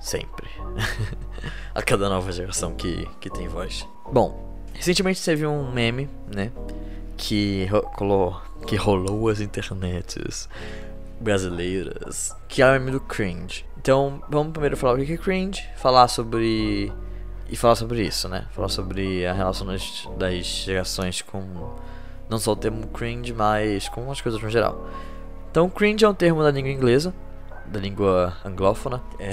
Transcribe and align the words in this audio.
sempre. 0.00 0.48
a 1.74 1.82
cada 1.82 2.08
nova 2.08 2.32
geração 2.32 2.74
que, 2.74 3.06
que 3.20 3.30
tem 3.30 3.48
voz. 3.48 3.86
Bom, 4.12 4.56
recentemente 4.72 5.22
teve 5.22 5.46
um 5.46 5.70
meme, 5.70 6.08
né? 6.34 6.50
Que 7.16 7.66
rolou, 7.66 8.40
que 8.66 8.76
rolou 8.76 9.28
as 9.28 9.40
internets 9.40 10.48
brasileiras, 11.20 12.34
que 12.48 12.62
é 12.62 12.66
o 12.66 12.72
meme 12.72 12.90
do 12.90 13.00
cringe. 13.00 13.64
Então, 13.78 14.22
vamos 14.28 14.52
primeiro 14.52 14.76
falar 14.76 14.94
o 14.94 15.04
que 15.04 15.12
é 15.12 15.16
cringe, 15.16 15.62
falar 15.76 16.08
sobre. 16.08 16.92
E 17.48 17.56
falar 17.56 17.74
sobre 17.74 18.02
isso, 18.02 18.28
né? 18.28 18.46
Falar 18.52 18.68
sobre 18.68 19.26
a 19.26 19.32
relação 19.32 19.66
das, 19.66 20.08
das 20.16 20.46
gerações 20.46 21.22
com. 21.22 21.42
Não 22.28 22.38
só 22.38 22.52
o 22.52 22.56
termo 22.56 22.86
cringe, 22.88 23.32
mas 23.32 23.88
com 23.88 24.10
as 24.10 24.20
coisas 24.20 24.40
no 24.40 24.48
geral. 24.48 24.88
Então, 25.50 25.68
cringe 25.68 26.04
é 26.04 26.08
um 26.08 26.14
termo 26.14 26.42
da 26.42 26.50
língua 26.50 26.70
inglesa, 26.70 27.12
da 27.70 27.78
língua 27.78 28.34
anglófona, 28.44 29.02
é, 29.18 29.30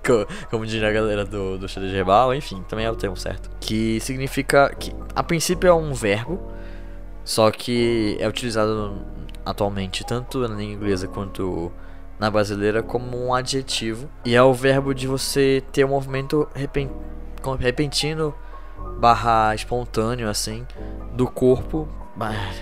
como 0.50 0.64
diria 0.64 0.88
a 0.88 0.92
galera 0.92 1.24
do, 1.24 1.58
do 1.58 1.66
de 1.66 1.92
Rebal, 1.92 2.34
enfim, 2.34 2.62
também 2.68 2.86
é 2.86 2.90
o 2.90 2.96
termo 2.96 3.16
certo. 3.16 3.50
Que 3.60 4.00
significa 4.00 4.74
que, 4.78 4.94
a 5.14 5.22
princípio, 5.22 5.68
é 5.68 5.74
um 5.74 5.92
verbo, 5.92 6.40
só 7.24 7.50
que 7.50 8.16
é 8.20 8.28
utilizado 8.28 9.00
atualmente 9.44 10.04
tanto 10.04 10.40
na 10.40 10.54
língua 10.54 10.74
inglesa 10.74 11.08
quanto 11.08 11.72
na 12.18 12.30
brasileira 12.30 12.82
como 12.82 13.16
um 13.16 13.34
adjetivo. 13.34 14.08
E 14.24 14.34
é 14.34 14.42
o 14.42 14.52
verbo 14.52 14.94
de 14.94 15.06
você 15.06 15.62
ter 15.72 15.84
um 15.84 15.88
movimento 15.88 16.46
repentino 17.58 18.34
barra 18.98 19.54
espontâneo, 19.54 20.28
assim, 20.28 20.66
do 21.14 21.26
corpo. 21.26 21.88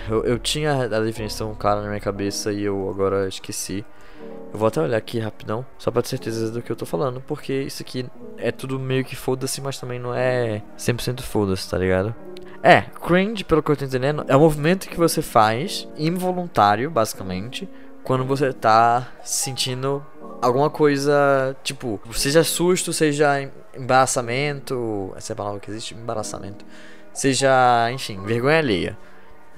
Eu, 0.09 0.23
eu 0.23 0.39
tinha 0.39 0.85
a 0.85 0.99
definição 1.01 1.53
cara 1.53 1.81
na 1.81 1.87
minha 1.89 1.99
cabeça 1.99 2.51
e 2.53 2.63
eu 2.63 2.89
agora 2.89 3.27
esqueci. 3.27 3.85
Eu 4.51 4.57
vou 4.57 4.67
até 4.67 4.81
olhar 4.81 4.97
aqui 4.97 5.19
rapidão, 5.19 5.65
só 5.77 5.91
pra 5.91 6.01
ter 6.01 6.09
certeza 6.09 6.51
do 6.51 6.61
que 6.61 6.71
eu 6.71 6.75
tô 6.75 6.85
falando, 6.85 7.21
porque 7.21 7.53
isso 7.53 7.83
aqui 7.83 8.05
é 8.37 8.51
tudo 8.51 8.79
meio 8.79 9.05
que 9.05 9.15
foda-se, 9.15 9.61
mas 9.61 9.77
também 9.77 9.99
não 9.99 10.13
é 10.13 10.63
100% 10.77 11.21
foda-se, 11.21 11.69
tá 11.69 11.77
ligado? 11.77 12.15
É, 12.61 12.81
cringe, 12.81 13.43
pelo 13.43 13.63
que 13.63 13.71
eu 13.71 13.77
tô 13.77 13.85
entendendo, 13.85 14.25
é 14.27 14.35
o 14.35 14.39
movimento 14.39 14.89
que 14.89 14.97
você 14.97 15.21
faz, 15.21 15.87
involuntário, 15.97 16.89
basicamente, 16.89 17.69
quando 18.03 18.25
você 18.25 18.51
tá 18.51 19.07
sentindo 19.23 20.05
alguma 20.41 20.69
coisa, 20.69 21.55
tipo, 21.63 22.01
seja 22.13 22.43
susto, 22.43 22.91
seja 22.91 23.49
embaraçamento, 23.75 25.13
essa 25.15 25.31
é 25.31 25.33
a 25.33 25.37
palavra 25.37 25.59
que 25.59 25.69
existe, 25.69 25.93
embaraçamento, 25.93 26.65
seja, 27.13 27.89
enfim, 27.91 28.21
vergonha 28.23 28.57
alheia, 28.57 28.97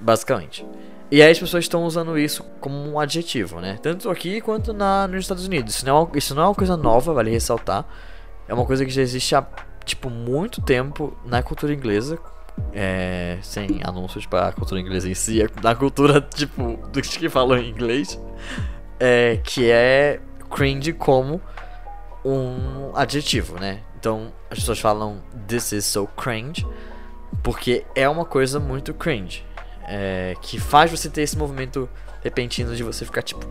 basicamente. 0.02 0.66
E 1.10 1.20
aí 1.20 1.30
as 1.30 1.38
pessoas 1.38 1.64
estão 1.64 1.84
usando 1.84 2.18
isso 2.18 2.42
como 2.58 2.74
um 2.74 2.98
adjetivo, 2.98 3.60
né? 3.60 3.78
Tanto 3.82 4.08
aqui 4.10 4.40
quanto 4.40 4.72
na, 4.72 5.06
nos 5.06 5.20
Estados 5.20 5.46
Unidos. 5.46 5.76
Isso 5.76 5.86
não, 5.86 6.10
é, 6.14 6.18
isso 6.18 6.34
não 6.34 6.42
é 6.42 6.46
uma 6.46 6.54
coisa 6.54 6.76
nova, 6.76 7.12
vale 7.12 7.30
ressaltar. 7.30 7.84
É 8.48 8.54
uma 8.54 8.64
coisa 8.64 8.84
que 8.84 8.90
já 8.90 9.02
existe 9.02 9.34
há, 9.34 9.46
tipo, 9.84 10.08
muito 10.08 10.62
tempo 10.62 11.14
na 11.24 11.42
cultura 11.42 11.72
inglesa, 11.72 12.18
é, 12.72 13.38
sem 13.42 13.80
anúncios 13.84 14.24
para 14.24 14.48
a 14.48 14.52
cultura 14.52 14.80
inglesa 14.80 15.08
em 15.08 15.14
si, 15.14 15.46
na 15.62 15.74
cultura, 15.74 16.20
tipo, 16.34 16.78
dos 16.90 17.16
que 17.16 17.28
falam 17.28 17.58
inglês, 17.58 18.18
é, 18.98 19.38
que 19.44 19.70
é 19.70 20.18
cringe 20.50 20.92
como 20.94 21.42
um 22.24 22.96
adjetivo, 22.96 23.58
né? 23.58 23.80
Então, 23.98 24.32
as 24.50 24.58
pessoas 24.58 24.80
falam 24.80 25.20
this 25.46 25.72
is 25.72 25.84
so 25.84 26.06
cringe, 26.16 26.66
porque 27.42 27.84
é 27.94 28.08
uma 28.08 28.24
coisa 28.24 28.58
muito 28.58 28.94
cringe, 28.94 29.44
é, 29.86 30.36
que 30.40 30.58
faz 30.58 30.90
você 30.90 31.08
ter 31.08 31.22
esse 31.22 31.36
movimento 31.36 31.88
repentino 32.22 32.74
de 32.74 32.82
você 32.82 33.04
ficar 33.04 33.22
tipo, 33.22 33.44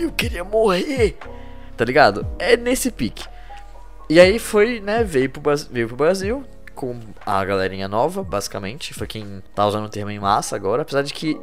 eu 0.00 0.10
queria 0.12 0.44
morrer, 0.44 1.16
tá 1.76 1.84
ligado? 1.84 2.26
É 2.38 2.56
nesse 2.56 2.90
pique. 2.90 3.24
E 4.08 4.20
aí 4.20 4.38
foi, 4.38 4.80
né, 4.80 5.02
veio 5.02 5.30
pro, 5.30 5.42
veio 5.70 5.88
pro 5.88 5.96
Brasil, 5.96 6.44
com 6.74 7.00
a 7.24 7.44
galerinha 7.44 7.88
nova, 7.88 8.22
basicamente. 8.22 8.94
Foi 8.94 9.06
quem 9.06 9.42
tá 9.54 9.66
usando 9.66 9.86
o 9.86 9.88
termo 9.88 10.10
em 10.10 10.20
massa 10.20 10.54
agora. 10.54 10.82
Apesar 10.82 11.02
de 11.02 11.12
que 11.12 11.36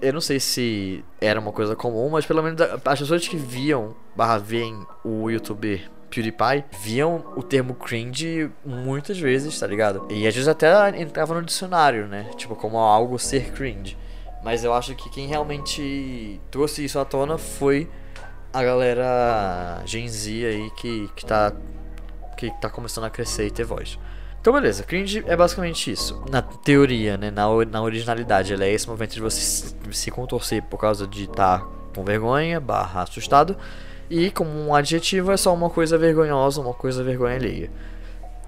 eu 0.00 0.12
não 0.12 0.20
sei 0.20 0.40
se 0.40 1.04
era 1.20 1.38
uma 1.38 1.52
coisa 1.52 1.76
comum, 1.76 2.08
mas 2.08 2.26
pelo 2.26 2.42
menos 2.42 2.60
as 2.60 2.98
pessoas 2.98 3.28
que 3.28 3.36
viam 3.36 3.94
barra 4.16 4.38
veem 4.38 4.84
o 5.04 5.30
youtuber 5.30 5.88
PewDiePie 6.10 6.64
viam 6.82 7.24
o 7.36 7.42
termo 7.42 7.74
cringe 7.74 8.50
muitas 8.64 9.18
vezes, 9.18 9.58
tá 9.58 9.66
ligado? 9.66 10.06
E 10.10 10.26
às 10.26 10.34
vezes 10.34 10.48
até 10.48 11.00
entrava 11.00 11.34
no 11.34 11.42
dicionário, 11.42 12.06
né? 12.06 12.30
Tipo, 12.36 12.56
como 12.56 12.76
algo 12.78 13.18
ser 13.18 13.52
cringe. 13.52 13.96
Mas 14.42 14.64
eu 14.64 14.74
acho 14.74 14.94
que 14.94 15.08
quem 15.10 15.26
realmente 15.26 16.40
trouxe 16.50 16.84
isso 16.84 16.98
à 16.98 17.04
tona 17.04 17.38
foi 17.38 17.88
a 18.52 18.62
galera 18.62 19.82
Gen 19.84 20.08
Z 20.08 20.46
aí 20.46 20.70
que, 20.72 21.08
que, 21.14 21.24
tá, 21.24 21.52
que 22.36 22.50
tá 22.60 22.68
começando 22.68 23.04
a 23.04 23.10
crescer 23.10 23.46
e 23.46 23.50
ter 23.50 23.64
voz. 23.64 23.98
Então, 24.40 24.54
beleza, 24.54 24.82
cringe 24.82 25.22
é 25.26 25.36
basicamente 25.36 25.92
isso. 25.92 26.24
Na 26.30 26.40
teoria, 26.40 27.18
né? 27.18 27.30
Na, 27.30 27.46
na 27.66 27.82
originalidade, 27.82 28.54
ela 28.54 28.64
é 28.64 28.72
esse 28.72 28.88
momento 28.88 29.12
de 29.12 29.20
você 29.20 29.74
se, 29.92 30.10
contorcer 30.10 30.62
por 30.62 30.78
causa 30.78 31.06
de 31.06 31.24
estar 31.24 31.60
tá 31.60 31.66
com 31.94 32.02
vergonha, 32.02 32.58
barra 32.58 33.02
assustado. 33.02 33.54
E 34.10 34.28
como 34.32 34.50
um 34.50 34.74
adjetivo 34.74 35.30
é 35.30 35.36
só 35.36 35.54
uma 35.54 35.70
coisa 35.70 35.96
vergonhosa, 35.96 36.60
uma 36.60 36.74
coisa 36.74 37.04
vergonha 37.04 37.36
alheia. 37.36 37.70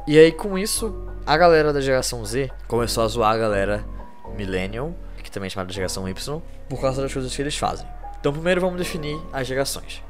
E 0.09 0.19
aí 0.19 0.33
com 0.33 0.59
isso, 0.59 1.07
a 1.25 1.37
galera 1.37 1.73
da 1.73 1.81
geração 1.81 2.25
Z 2.25 2.51
começou 2.67 3.05
a 3.05 3.07
zoar 3.07 3.33
a 3.33 3.39
galera 3.39 3.85
Millennial, 4.37 4.93
que 5.23 5.31
também 5.31 5.47
é 5.47 5.51
chamada 5.51 5.69
de 5.69 5.77
geração 5.77 6.09
Y, 6.09 6.43
por 6.69 6.81
causa 6.81 7.01
das 7.01 7.13
coisas 7.13 7.35
que 7.35 7.41
eles 7.41 7.57
fazem. 7.57 7.87
Então 8.19 8.33
primeiro 8.33 8.61
vamos 8.61 8.77
definir 8.77 9.17
as 9.33 9.47
gerações. 9.47 10.03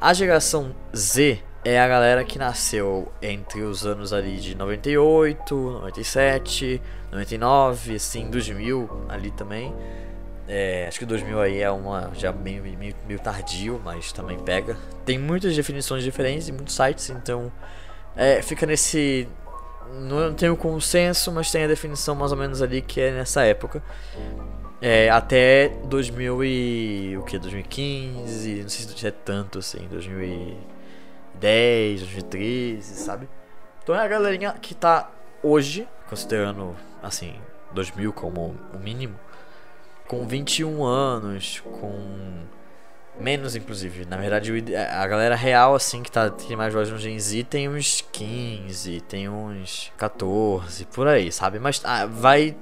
A 0.00 0.12
geração 0.12 0.72
Z 0.94 1.42
é 1.64 1.80
a 1.80 1.88
galera 1.88 2.24
que 2.24 2.38
nasceu 2.38 3.10
entre 3.20 3.62
os 3.62 3.84
anos 3.84 4.12
ali 4.12 4.36
de 4.36 4.54
98, 4.54 5.54
97, 5.54 6.80
99, 7.10 7.96
assim, 7.96 8.30
2000 8.30 9.06
ali 9.08 9.30
também. 9.32 9.74
É, 10.48 10.86
acho 10.88 10.98
que 10.98 11.06
2000 11.06 11.40
aí 11.40 11.60
é 11.60 11.70
uma 11.70 12.10
já 12.14 12.32
meio, 12.32 12.62
meio, 12.62 12.94
meio, 13.06 13.18
tardio, 13.20 13.80
mas 13.84 14.12
também 14.12 14.38
pega. 14.38 14.76
Tem 15.04 15.18
muitas 15.18 15.54
definições 15.54 16.02
diferentes 16.02 16.48
em 16.48 16.52
muitos 16.52 16.74
sites, 16.74 17.10
então 17.10 17.52
é, 18.16 18.42
fica 18.42 18.66
nesse. 18.66 19.28
Não 20.00 20.32
tem 20.32 20.48
o 20.48 20.56
consenso, 20.56 21.30
mas 21.30 21.50
tem 21.50 21.64
a 21.64 21.66
definição 21.66 22.14
mais 22.14 22.32
ou 22.32 22.38
menos 22.38 22.62
ali 22.62 22.80
que 22.80 23.00
é 23.00 23.10
nessa 23.12 23.42
época. 23.44 23.82
É, 24.80 25.08
até 25.10 25.68
2000 25.84 26.44
e. 26.44 27.16
o 27.16 27.22
que? 27.22 27.38
2015, 27.38 28.62
não 28.62 28.68
sei 28.68 28.88
se 28.88 29.06
é 29.06 29.10
tanto 29.10 29.60
assim, 29.60 29.86
2000 29.88 30.72
2010, 31.42 32.00
2013, 32.00 32.94
sabe? 32.94 33.28
Então 33.82 33.94
é 33.94 34.00
a 34.00 34.08
galerinha 34.08 34.52
que 34.52 34.74
tá 34.74 35.10
hoje, 35.42 35.88
considerando 36.08 36.76
assim, 37.02 37.34
2000 37.72 38.12
como 38.12 38.56
o 38.72 38.78
mínimo, 38.78 39.18
com 40.06 40.26
21 40.26 40.84
anos, 40.84 41.60
com 41.60 42.42
menos 43.18 43.54
inclusive. 43.54 44.04
Na 44.06 44.16
verdade, 44.16 44.52
a 44.90 45.06
galera 45.06 45.34
real 45.34 45.74
assim 45.74 46.02
que 46.02 46.10
tá 46.10 46.30
tem 46.30 46.56
mais 46.56 46.72
voz 46.72 46.90
no 46.90 46.98
Gen 46.98 47.18
Z 47.18 47.44
tem 47.44 47.68
uns 47.68 48.04
15, 48.12 49.00
tem 49.02 49.28
uns 49.28 49.92
14, 49.96 50.86
por 50.86 51.06
aí, 51.06 51.30
sabe? 51.30 51.58
Mas 51.58 51.80
ah, 51.84 52.06
vai 52.06 52.56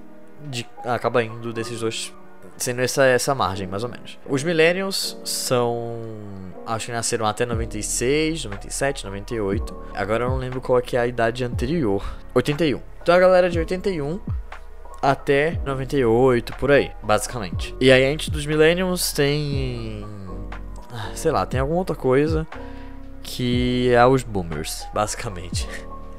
de, 0.44 0.66
acaba 0.84 1.22
indo 1.22 1.52
desses 1.52 1.80
dois 1.80 2.12
sendo 2.56 2.82
essa 2.82 3.04
essa 3.04 3.34
margem, 3.34 3.66
mais 3.66 3.82
ou 3.82 3.88
menos. 3.88 4.18
Os 4.28 4.42
millennials 4.42 5.16
são 5.24 5.98
acho 6.66 6.86
que 6.86 6.92
nasceram 6.92 7.26
até 7.26 7.46
96, 7.46 8.44
97, 8.44 9.04
98. 9.04 9.84
Agora 9.94 10.24
eu 10.24 10.30
não 10.30 10.36
lembro 10.36 10.60
qual 10.60 10.78
é, 10.78 10.82
que 10.82 10.96
é 10.96 11.00
a 11.00 11.06
idade 11.06 11.44
anterior. 11.44 12.04
81. 12.34 12.80
Então 13.02 13.14
a 13.14 13.18
galera 13.18 13.48
de 13.48 13.58
81 13.58 14.20
até 15.02 15.58
98, 15.64 16.56
por 16.56 16.70
aí, 16.70 16.90
basicamente. 17.02 17.74
E 17.80 17.90
aí 17.90 18.04
antes 18.04 18.28
dos 18.28 18.46
Millenniums 18.46 19.12
tem. 19.12 20.04
Ah, 20.92 21.10
sei 21.14 21.30
lá, 21.30 21.46
tem 21.46 21.60
alguma 21.60 21.78
outra 21.78 21.96
coisa 21.96 22.46
que 23.22 23.92
é 23.92 24.04
os 24.06 24.22
boomers, 24.22 24.86
basicamente. 24.92 25.68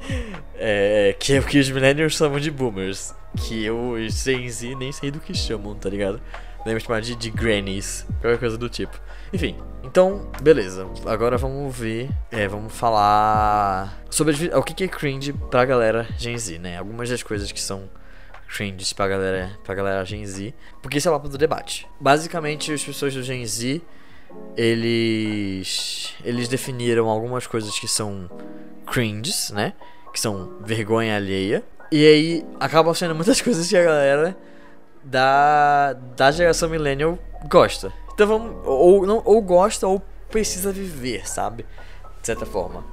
é, 0.56 1.14
que 1.18 1.34
é 1.34 1.38
o 1.40 1.44
que 1.44 1.58
os 1.58 1.70
Millennials 1.70 2.14
chamam 2.14 2.40
de 2.40 2.50
boomers. 2.50 3.14
Que 3.36 3.70
os 3.70 4.24
Gen 4.24 4.48
Z 4.48 4.74
nem 4.74 4.92
sei 4.92 5.10
do 5.10 5.18
que 5.18 5.34
chamam, 5.34 5.74
tá 5.74 5.88
ligado? 5.88 6.20
Devem 6.64 6.80
chamar 6.80 7.00
de, 7.00 7.16
de 7.16 7.30
grannies, 7.30 8.06
qualquer 8.20 8.38
coisa 8.38 8.58
do 8.58 8.68
tipo. 8.68 9.00
Enfim, 9.32 9.56
então, 9.82 10.30
beleza. 10.40 10.86
Agora 11.06 11.36
vamos 11.36 11.76
ver, 11.76 12.10
é, 12.30 12.46
vamos 12.46 12.72
falar 12.74 14.02
sobre 14.10 14.50
o 14.54 14.62
que 14.62 14.84
é 14.84 14.88
cringe 14.88 15.32
pra 15.32 15.64
galera 15.64 16.06
Gen 16.18 16.36
Z, 16.38 16.58
né? 16.58 16.78
Algumas 16.78 17.08
das 17.08 17.22
coisas 17.22 17.50
que 17.50 17.60
são 17.60 17.88
cringe 18.52 18.94
pra 18.94 19.08
galera, 19.08 19.58
pra 19.64 19.74
galera 19.74 20.04
Gen 20.04 20.24
Z. 20.26 20.54
Porque 20.80 20.98
isso 20.98 21.08
é 21.08 21.10
o 21.10 21.14
papo 21.14 21.28
do 21.28 21.38
debate. 21.38 21.88
Basicamente, 21.98 22.72
as 22.72 22.84
pessoas 22.84 23.14
do 23.14 23.22
Gen 23.22 23.44
Z, 23.46 23.80
eles, 24.56 26.14
eles 26.22 26.48
definiram 26.48 27.08
algumas 27.08 27.46
coisas 27.46 27.78
que 27.78 27.88
são 27.88 28.30
cringes, 28.86 29.50
né? 29.50 29.72
Que 30.12 30.20
são 30.20 30.58
vergonha 30.60 31.16
alheia. 31.16 31.64
E 31.90 32.06
aí, 32.06 32.46
acabam 32.60 32.94
sendo 32.94 33.14
muitas 33.14 33.40
coisas 33.42 33.66
que 33.66 33.76
a 33.76 33.82
galera 33.82 34.36
da, 35.02 35.94
da 36.16 36.30
geração 36.30 36.68
millennial 36.68 37.18
gosta. 37.48 37.92
Então 38.12 38.26
vamos. 38.26 38.66
Ou, 38.66 39.06
não, 39.06 39.22
ou 39.24 39.40
gosta 39.40 39.86
ou 39.86 40.00
precisa 40.30 40.70
viver, 40.70 41.26
sabe? 41.26 41.64
De 42.20 42.26
certa 42.26 42.44
forma. 42.44 42.84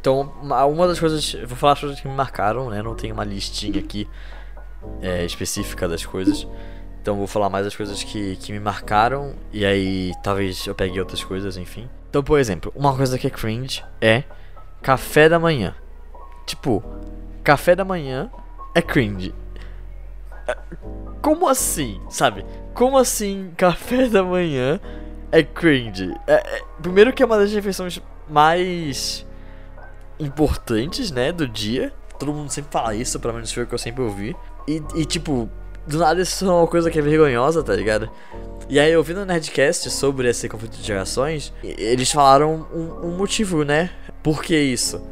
Então, 0.00 0.32
uma 0.42 0.88
das 0.88 0.98
coisas. 0.98 1.34
Vou 1.46 1.56
falar 1.56 1.74
as 1.74 1.80
coisas 1.80 2.00
que 2.00 2.08
me 2.08 2.14
marcaram, 2.14 2.68
né? 2.70 2.82
Não 2.82 2.94
tem 2.94 3.12
uma 3.12 3.24
listinha 3.24 3.80
aqui 3.80 4.08
é, 5.00 5.24
específica 5.24 5.88
das 5.88 6.04
coisas. 6.04 6.46
Então, 7.00 7.16
vou 7.16 7.26
falar 7.26 7.50
mais 7.50 7.64
das 7.66 7.76
coisas 7.76 8.02
que, 8.02 8.36
que 8.36 8.52
me 8.52 8.58
marcaram. 8.60 9.34
E 9.52 9.64
aí, 9.64 10.12
talvez 10.22 10.66
eu 10.66 10.74
pegue 10.74 10.98
outras 10.98 11.22
coisas, 11.22 11.56
enfim. 11.56 11.88
Então, 12.08 12.22
por 12.22 12.38
exemplo, 12.38 12.72
uma 12.74 12.96
coisa 12.96 13.18
que 13.18 13.26
é 13.26 13.30
cringe 13.30 13.84
é 14.00 14.24
café 14.80 15.28
da 15.28 15.38
manhã. 15.38 15.74
Tipo, 16.46 16.82
café 17.42 17.74
da 17.76 17.84
manhã 17.84 18.30
é 18.74 18.80
cringe. 18.80 19.34
É, 20.46 20.56
Como 21.20 21.48
assim, 21.48 22.00
sabe? 22.08 22.44
Como 22.72 22.96
assim 22.96 23.52
café 23.56 24.08
da 24.08 24.22
manhã 24.22 24.80
é 25.32 25.42
cringe? 25.42 26.14
É, 26.26 26.34
é- 26.58 26.62
primeiro 26.80 27.12
que 27.12 27.22
é 27.22 27.26
uma 27.26 27.36
das 27.38 27.52
refeições 27.52 28.00
mais 28.28 29.26
importantes, 30.18 31.10
né, 31.10 31.32
do 31.32 31.46
dia. 31.48 31.92
Todo 32.18 32.32
mundo 32.32 32.50
sempre 32.50 32.70
fala 32.70 32.94
isso, 32.94 33.18
pelo 33.20 33.34
menos 33.34 33.52
foi 33.52 33.64
o 33.64 33.66
que 33.66 33.74
eu 33.74 33.78
sempre 33.78 34.02
ouvi. 34.02 34.36
E, 34.66 34.82
e, 34.94 35.04
tipo, 35.04 35.48
do 35.86 35.98
nada 35.98 36.22
isso 36.22 36.44
é 36.46 36.50
uma 36.50 36.66
coisa 36.66 36.90
que 36.90 36.98
é 36.98 37.02
vergonhosa, 37.02 37.62
tá 37.62 37.74
ligado? 37.74 38.10
E 38.68 38.80
aí, 38.80 38.96
ouvindo 38.96 39.20
o 39.20 39.24
Nerdcast 39.26 39.90
sobre 39.90 40.28
esse 40.28 40.48
conflito 40.48 40.76
de 40.78 40.82
gerações, 40.82 41.52
eles 41.62 42.10
falaram 42.10 42.66
um, 42.72 43.08
um 43.08 43.16
motivo, 43.16 43.62
né? 43.62 43.90
Por 44.22 44.42
que 44.42 44.56
isso? 44.56 45.02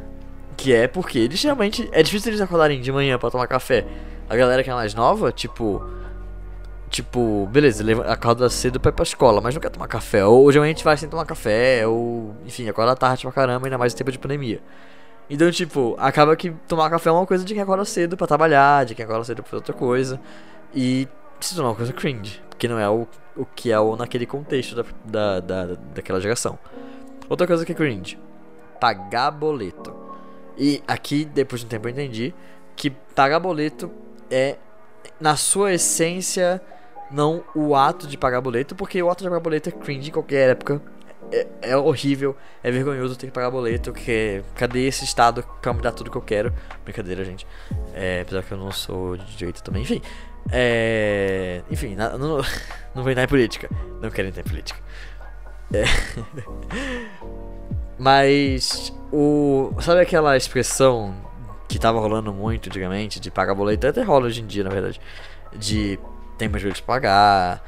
Que 0.57 0.73
é 0.73 0.87
porque 0.87 1.19
eles 1.19 1.41
realmente. 1.43 1.87
É 1.91 2.01
difícil 2.01 2.31
eles 2.31 2.41
acordarem 2.41 2.81
de 2.81 2.91
manhã 2.91 3.17
pra 3.19 3.29
tomar 3.29 3.47
café. 3.47 3.85
A 4.27 4.35
galera 4.35 4.63
que 4.63 4.69
é 4.69 4.73
mais 4.73 4.95
nova, 4.95 5.31
tipo. 5.31 5.87
Tipo, 6.89 7.47
beleza, 7.51 7.83
acorda 8.07 8.47
cedo 8.49 8.79
pra 8.79 8.89
ir 8.89 8.93
pra 8.93 9.03
escola, 9.03 9.41
mas 9.41 9.55
não 9.55 9.61
quer 9.61 9.69
tomar 9.69 9.87
café. 9.87 10.25
Ou 10.25 10.51
geralmente 10.51 10.83
vai 10.83 10.97
sem 10.97 11.09
tomar 11.09 11.25
café, 11.25 11.85
ou. 11.85 12.35
Enfim, 12.45 12.67
acorda 12.67 12.95
tarde 12.95 13.23
pra 13.23 13.31
caramba, 13.31 13.67
ainda 13.67 13.77
mais 13.77 13.93
em 13.93 13.97
tempo 13.97 14.11
de 14.11 14.17
pandemia. 14.19 14.59
Então, 15.29 15.49
tipo, 15.51 15.95
acaba 15.97 16.35
que 16.35 16.51
tomar 16.67 16.89
café 16.89 17.09
é 17.09 17.11
uma 17.11 17.25
coisa 17.25 17.43
de 17.43 17.53
quem 17.53 17.63
acorda 17.63 17.85
cedo 17.85 18.17
pra 18.17 18.27
trabalhar, 18.27 18.85
de 18.85 18.93
quem 18.93 19.05
acorda 19.05 19.23
cedo 19.23 19.41
pra 19.41 19.57
outra 19.57 19.73
coisa. 19.73 20.19
E 20.75 21.07
se 21.39 21.55
torna 21.55 21.69
uma 21.69 21.75
coisa 21.75 21.93
cringe, 21.93 22.41
porque 22.49 22.67
não 22.67 22.79
é 22.79 22.89
o, 22.89 23.07
o 23.35 23.45
que 23.45 23.71
é 23.71 23.79
o 23.79 23.95
naquele 23.95 24.25
contexto 24.25 24.75
da, 24.75 24.83
da, 25.05 25.39
da, 25.39 25.75
daquela 25.93 26.19
geração. 26.19 26.57
Outra 27.29 27.47
coisa 27.47 27.65
que 27.65 27.71
é 27.71 27.75
cringe: 27.75 28.19
pagar 28.79 29.31
boleto. 29.31 29.95
E 30.57 30.83
aqui, 30.87 31.25
depois 31.25 31.61
de 31.61 31.65
um 31.65 31.69
tempo, 31.69 31.87
eu 31.87 31.91
entendi 31.91 32.33
que 32.75 32.89
pagar 32.89 33.39
boleto 33.39 33.91
é, 34.29 34.57
na 35.19 35.35
sua 35.35 35.73
essência, 35.73 36.61
não 37.09 37.43
o 37.55 37.75
ato 37.75 38.07
de 38.07 38.17
pagar 38.17 38.41
boleto, 38.41 38.75
porque 38.75 39.01
o 39.01 39.09
ato 39.09 39.23
de 39.23 39.29
pagar 39.29 39.41
boleto 39.41 39.69
é 39.69 39.71
cringe 39.71 40.09
em 40.09 40.13
qualquer 40.13 40.49
época. 40.49 40.81
É, 41.35 41.47
é 41.71 41.77
horrível, 41.77 42.35
é 42.63 42.69
vergonhoso 42.69 43.15
ter 43.15 43.25
que 43.27 43.31
pagar 43.33 43.49
boleto, 43.49 43.91
que 43.91 44.43
cadê 44.55 44.85
esse 44.87 45.03
estado 45.03 45.41
que 45.41 45.65
vai 45.65 45.73
me 45.73 45.81
dar 45.81 45.91
tudo 45.91 46.11
que 46.11 46.17
eu 46.17 46.21
quero? 46.21 46.53
Brincadeira, 46.83 47.25
gente. 47.25 47.47
É, 47.93 48.21
apesar 48.21 48.43
que 48.43 48.51
eu 48.51 48.57
não 48.57 48.71
sou 48.71 49.17
de 49.17 49.35
direito 49.35 49.63
também, 49.63 49.81
enfim. 49.81 49.99
É, 50.51 51.61
enfim, 51.71 51.95
na- 51.95 52.17
não, 52.17 52.37
não 52.93 53.01
vou 53.01 53.09
entrar 53.09 53.23
em 53.23 53.27
política. 53.27 53.67
Não 54.01 54.11
quero 54.11 54.27
entrar 54.27 54.41
em 54.41 54.49
política. 54.49 54.79
É. 55.73 55.85
Mas 57.97 58.93
o. 59.11 59.73
Sabe 59.79 60.01
aquela 60.01 60.35
expressão 60.35 61.15
que 61.67 61.79
tava 61.79 61.99
rolando 61.99 62.33
muito 62.33 62.69
antigamente 62.69 63.19
de 63.19 63.31
pagar 63.31 63.55
boleto? 63.55 63.87
Até 63.87 64.03
rola 64.03 64.27
hoje 64.27 64.41
em 64.41 64.45
dia, 64.45 64.63
na 64.63 64.69
verdade. 64.69 64.99
De 65.55 65.99
tem 66.37 66.49
mais 66.49 66.61
jeito 66.61 66.75
de 66.75 66.83
pagar. 66.83 67.63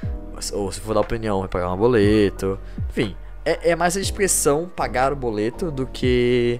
Ou 0.53 0.71
se 0.71 0.81
for 0.81 0.94
dar 0.94 1.01
opinião, 1.01 1.39
vai 1.39 1.47
pagar 1.47 1.71
um 1.71 1.77
boleto. 1.77 2.59
Enfim, 2.89 3.15
é, 3.45 3.71
é 3.71 3.75
mais 3.75 3.95
a 3.95 4.01
expressão 4.01 4.68
pagar 4.68 5.13
o 5.13 5.15
boleto 5.15 5.71
do 5.71 5.86
que. 5.86 6.59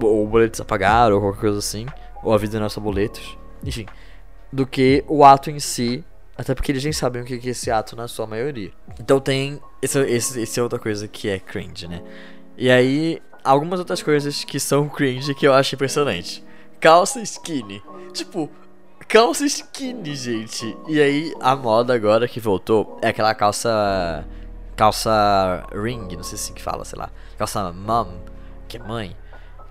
Ou 0.00 0.26
boletos 0.26 0.60
a 0.60 0.64
pagar, 0.64 1.12
ou 1.12 1.20
qualquer 1.20 1.40
coisa 1.40 1.58
assim. 1.58 1.86
Ou 2.22 2.32
a 2.32 2.38
vida 2.38 2.58
não 2.58 2.66
é 2.66 2.68
só 2.68 2.80
boletos. 2.80 3.36
Enfim. 3.64 3.86
Do 4.52 4.66
que 4.66 5.04
o 5.08 5.24
ato 5.24 5.50
em 5.50 5.58
si. 5.58 6.04
Até 6.38 6.54
porque 6.54 6.72
eles 6.72 6.84
nem 6.84 6.92
sabem 6.92 7.20
o 7.20 7.24
que 7.24 7.34
é 7.34 7.50
esse 7.50 7.70
ato 7.70 7.94
na 7.96 8.08
sua 8.08 8.26
maioria. 8.26 8.70
Então 8.98 9.20
tem. 9.20 9.60
Esse, 9.82 9.98
esse, 10.06 10.40
esse 10.40 10.60
é 10.60 10.62
outra 10.62 10.78
coisa 10.78 11.08
que 11.08 11.28
é 11.28 11.38
cringe, 11.38 11.88
né? 11.88 12.00
E 12.56 12.70
aí, 12.70 13.20
algumas 13.42 13.78
outras 13.78 14.02
coisas 14.02 14.44
que 14.44 14.60
são 14.60 14.88
cringe 14.88 15.34
que 15.34 15.46
eu 15.46 15.52
acho 15.52 15.74
impressionante. 15.74 16.44
Calça 16.78 17.20
skinny. 17.20 17.82
Tipo, 18.12 18.50
calça 19.06 19.44
skinny, 19.44 20.14
gente. 20.14 20.76
E 20.88 21.00
aí, 21.00 21.34
a 21.40 21.54
moda 21.54 21.92
agora 21.92 22.26
que 22.26 22.40
voltou 22.40 22.98
é 23.02 23.08
aquela 23.08 23.34
calça. 23.34 24.24
Calça 24.80 25.62
ring, 25.74 26.08
não 26.16 26.22
sei 26.22 26.38
se 26.38 26.44
assim 26.44 26.54
que 26.54 26.62
fala, 26.62 26.86
sei 26.86 26.98
lá. 26.98 27.10
Calça 27.36 27.70
mom, 27.70 28.14
que 28.66 28.78
é 28.78 28.80
mãe. 28.80 29.14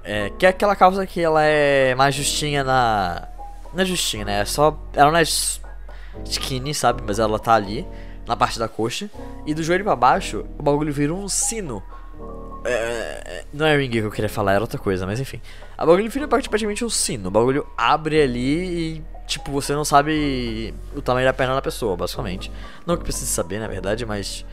É, 0.03 0.29
que 0.29 0.45
é 0.45 0.49
aquela 0.49 0.75
calça 0.75 1.03
que 1.07 1.19
ela 1.19 1.43
é 1.43 1.95
mais 1.95 2.13
justinha 2.13 2.63
na. 2.63 3.27
Não 3.73 3.81
é 3.81 3.85
justinha, 3.85 4.23
né? 4.23 4.41
É 4.41 4.45
só. 4.45 4.77
Ela 4.93 5.09
não 5.09 5.17
é 5.17 5.23
skinny, 6.25 6.75
sabe? 6.75 7.01
Mas 7.03 7.17
ela 7.17 7.39
tá 7.39 7.55
ali, 7.55 7.87
na 8.27 8.37
parte 8.37 8.59
da 8.59 8.67
coxa. 8.67 9.09
E 9.47 9.53
do 9.55 9.63
joelho 9.63 9.83
pra 9.83 9.95
baixo, 9.95 10.45
o 10.59 10.61
bagulho 10.61 10.93
vira 10.93 11.11
um 11.11 11.27
sino. 11.27 11.81
É, 12.63 13.45
não 13.51 13.65
é 13.65 13.75
ring 13.75 13.89
que 13.89 13.97
eu 13.97 14.11
queria 14.11 14.29
falar, 14.29 14.51
era 14.53 14.61
outra 14.61 14.77
coisa, 14.77 15.07
mas 15.07 15.19
enfim. 15.19 15.41
A 15.75 15.87
bagulho 15.87 16.07
vira 16.07 16.27
praticamente 16.27 16.85
um 16.85 16.89
sino. 16.89 17.29
O 17.29 17.31
bagulho 17.31 17.65
abre 17.75 18.21
ali 18.21 18.97
e, 18.97 19.03
tipo, 19.25 19.51
você 19.51 19.73
não 19.73 19.83
sabe 19.83 20.71
o 20.95 21.01
tamanho 21.01 21.25
da 21.25 21.33
perna 21.33 21.55
da 21.55 21.63
pessoa, 21.63 21.97
basicamente. 21.97 22.51
Não 22.85 22.95
que 22.95 23.01
precise 23.01 23.25
saber, 23.25 23.57
na 23.57 23.67
verdade, 23.67 24.05
mas. 24.05 24.45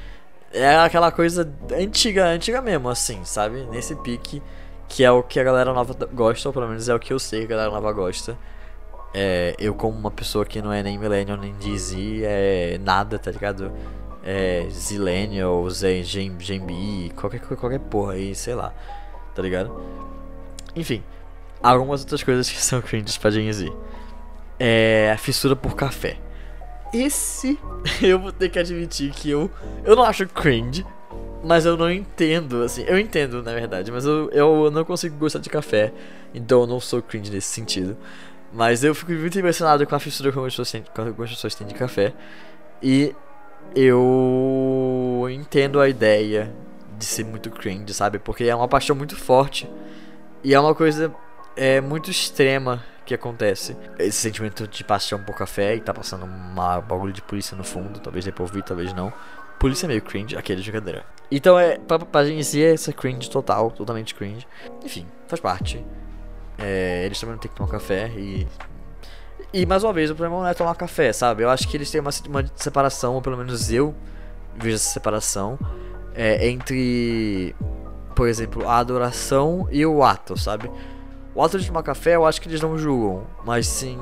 É 0.53 0.77
aquela 0.77 1.11
coisa 1.11 1.53
antiga, 1.73 2.27
antiga 2.27 2.63
mesmo, 2.63 2.89
assim, 2.89 3.25
sabe? 3.25 3.67
Nesse 3.71 3.95
pique, 3.97 4.43
que 4.89 5.05
é 5.05 5.11
o 5.11 5.23
que 5.23 5.39
a 5.39 5.45
galera 5.45 5.73
nova 5.73 5.95
gosta, 6.13 6.49
ou 6.49 6.53
pelo 6.53 6.69
menos 6.69 6.89
é 6.89 6.95
o 6.95 6.99
que 6.99 7.13
eu 7.13 7.19
sei 7.19 7.47
que 7.47 7.53
a 7.53 7.57
galera 7.57 7.71
nova 7.71 7.93
gosta. 7.93 8.37
É, 9.13 9.55
eu, 9.59 9.75
como 9.75 9.97
uma 9.97 10.11
pessoa 10.11 10.45
que 10.45 10.61
não 10.61 10.73
é 10.73 10.83
nem 10.83 10.99
Millennial 10.99 11.37
nem 11.39 11.55
de 11.57 11.79
Z, 11.79 12.23
é 12.25 12.79
nada, 12.79 13.19
tá 13.19 13.31
ligado? 13.31 13.73
É 14.23 14.67
Zillennial, 14.71 15.65
B, 16.67 17.13
qualquer, 17.17 17.41
qualquer 17.41 17.79
porra 17.81 18.15
aí, 18.15 18.35
sei 18.35 18.55
lá, 18.55 18.75
tá 19.35 19.41
ligado? 19.41 19.81
Enfim, 20.75 21.03
algumas 21.63 22.03
outras 22.03 22.23
coisas 22.23 22.49
que 22.51 22.57
são 22.63 22.81
cringes 22.83 23.17
pra 23.17 23.31
Gen 23.31 23.53
Z. 23.53 23.73
É 24.59 25.13
a 25.15 25.19
fissura 25.19 25.55
por 25.57 25.75
café. 25.75 26.19
Esse 26.93 27.59
eu 28.03 28.19
vou 28.19 28.33
ter 28.33 28.49
que 28.49 28.59
admitir 28.59 29.11
que 29.13 29.31
eu, 29.31 29.51
eu 29.85 29.97
não 29.97 30.05
acho 30.05 30.27
cringe, 30.29 30.85
mas 31.45 31.65
eu 31.65 31.77
não 31.77 31.91
entendo, 31.91 32.63
assim, 32.63 32.85
eu 32.87 32.99
entendo 32.99 33.43
na 33.43 33.53
verdade, 33.53 33.91
mas 33.93 34.05
eu, 34.05 34.31
eu 34.31 34.71
não 34.71 34.85
consigo 34.85 35.17
gostar 35.17 35.39
de 35.39 35.49
café, 35.49 35.93
então 36.35 36.63
eu 36.63 36.67
não 36.67 36.81
sou 36.81 37.03
cringe 37.03 37.31
nesse 37.31 37.49
sentido. 37.49 37.97
Mas 38.53 38.83
eu 38.83 38.95
fico 38.95 39.13
muito 39.13 39.39
impressionado 39.39 39.87
com 39.87 39.95
a 39.95 39.99
fissura 39.99 40.33
que 40.33 40.39
algumas 40.39 40.55
pessoas 41.31 41.55
têm, 41.55 41.67
de 41.67 41.75
café. 41.75 42.15
E 42.83 43.15
eu 43.75 45.27
entendo 45.31 45.81
a 45.81 45.89
ideia 45.89 46.53
de 46.97 47.05
ser 47.05 47.25
muito 47.25 47.51
cringe, 47.51 47.93
sabe? 47.93 48.19
Porque 48.19 48.45
é 48.45 48.55
uma 48.55 48.69
paixão 48.69 48.97
muito 48.97 49.15
forte. 49.15 49.69
E 50.43 50.55
é 50.55 50.61
uma 50.61 50.75
coisa 50.75 51.13
é, 51.57 51.81
muito 51.81 52.11
extrema 52.11 52.83
que 53.05 53.15
acontece. 53.15 53.77
Esse 53.99 54.19
sentimento 54.19 54.67
de 54.67 54.85
paixão 54.85 55.23
por 55.23 55.35
café 55.37 55.75
e 55.77 55.81
tá 55.81 55.95
passando 55.95 56.25
uma 56.25 56.81
bagulho 56.81 57.13
de 57.13 57.23
polícia 57.23 57.57
no 57.57 57.65
fundo. 57.65 58.01
Talvez 58.01 58.29
pra 58.29 58.43
ouvir, 58.43 58.63
talvez 58.63 58.93
não. 58.93 59.13
Polícia 59.59 59.87
é 59.87 59.89
meio 59.89 60.03
cringe, 60.03 60.37
aquele 60.37 60.61
de 60.61 60.71
brincadeira. 60.71 61.05
Então 61.31 61.59
é, 61.59 61.79
pra, 61.79 61.99
pra 61.99 62.25
gente 62.25 62.45
si 62.45 62.63
é 62.63 62.75
essa 62.75 62.93
cringe 62.93 63.31
total, 63.31 63.71
totalmente 63.71 64.15
cringe. 64.15 64.47
Enfim, 64.85 65.07
faz 65.27 65.41
parte. 65.41 65.85
É, 66.59 67.05
eles 67.05 67.19
também 67.19 67.35
não 67.35 67.41
tem 67.41 67.51
que 67.51 67.57
tomar 67.57 67.71
café 67.71 68.09
e. 68.17 68.47
E 69.53 69.65
mais 69.65 69.85
uma 69.85 69.93
vez, 69.93 70.11
o 70.11 70.15
problema 70.15 70.43
não 70.43 70.49
é 70.49 70.55
tomar 70.55 70.75
café, 70.75 71.13
sabe? 71.13 71.43
Eu 71.43 71.49
acho 71.49 71.69
que 71.69 71.77
eles 71.77 71.91
têm 71.91 72.01
uma, 72.01 72.11
uma 72.29 72.45
separação, 72.57 73.15
ou 73.15 73.23
pelo 73.23 73.37
menos 73.37 73.73
eu 73.73 73.95
vejo 74.57 74.75
essa 74.75 74.91
separação 74.91 75.59
é, 76.15 76.49
entre, 76.49 77.55
por 78.15 78.29
exemplo, 78.29 78.69
a 78.69 78.79
adoração 78.79 79.69
e 79.71 79.87
o 79.87 80.03
ato, 80.03 80.37
sabe? 80.37 80.71
O 81.37 81.43
ato 81.43 81.59
de 81.59 81.67
tomar 81.67 81.83
café 81.83 82.17
eu 82.17 82.25
acho 82.25 82.41
que 82.41 82.49
eles 82.49 82.63
não 82.63 82.79
julgam, 82.79 83.27
mas 83.45 83.67
sim 83.67 83.99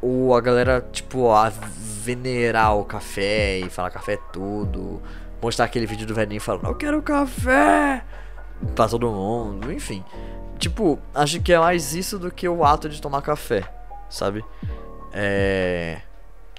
o, 0.00 0.32
a 0.32 0.40
galera, 0.40 0.80
tipo, 0.92 1.32
a 1.32 1.50
venerar 1.50 2.76
o 2.76 2.84
café 2.84 3.58
e 3.58 3.68
falar 3.68 3.90
café 3.90 4.12
é 4.12 4.20
tudo. 4.32 5.02
Mostrar 5.42 5.64
aquele 5.64 5.84
vídeo 5.84 6.06
do 6.06 6.14
velhinho 6.14 6.40
falando, 6.40 6.66
eu 6.66 6.76
quero 6.76 7.02
café! 7.02 8.04
Pra 8.76 8.86
todo 8.86 9.10
mundo, 9.10 9.72
enfim. 9.72 10.04
Tipo, 10.60 10.96
acho 11.12 11.40
que 11.40 11.52
é 11.52 11.58
mais 11.58 11.92
isso 11.92 12.20
do 12.20 12.30
que 12.30 12.48
o 12.48 12.64
ato 12.64 12.88
de 12.88 13.02
tomar 13.02 13.20
café, 13.20 13.68
sabe? 14.08 14.44
É. 15.12 16.02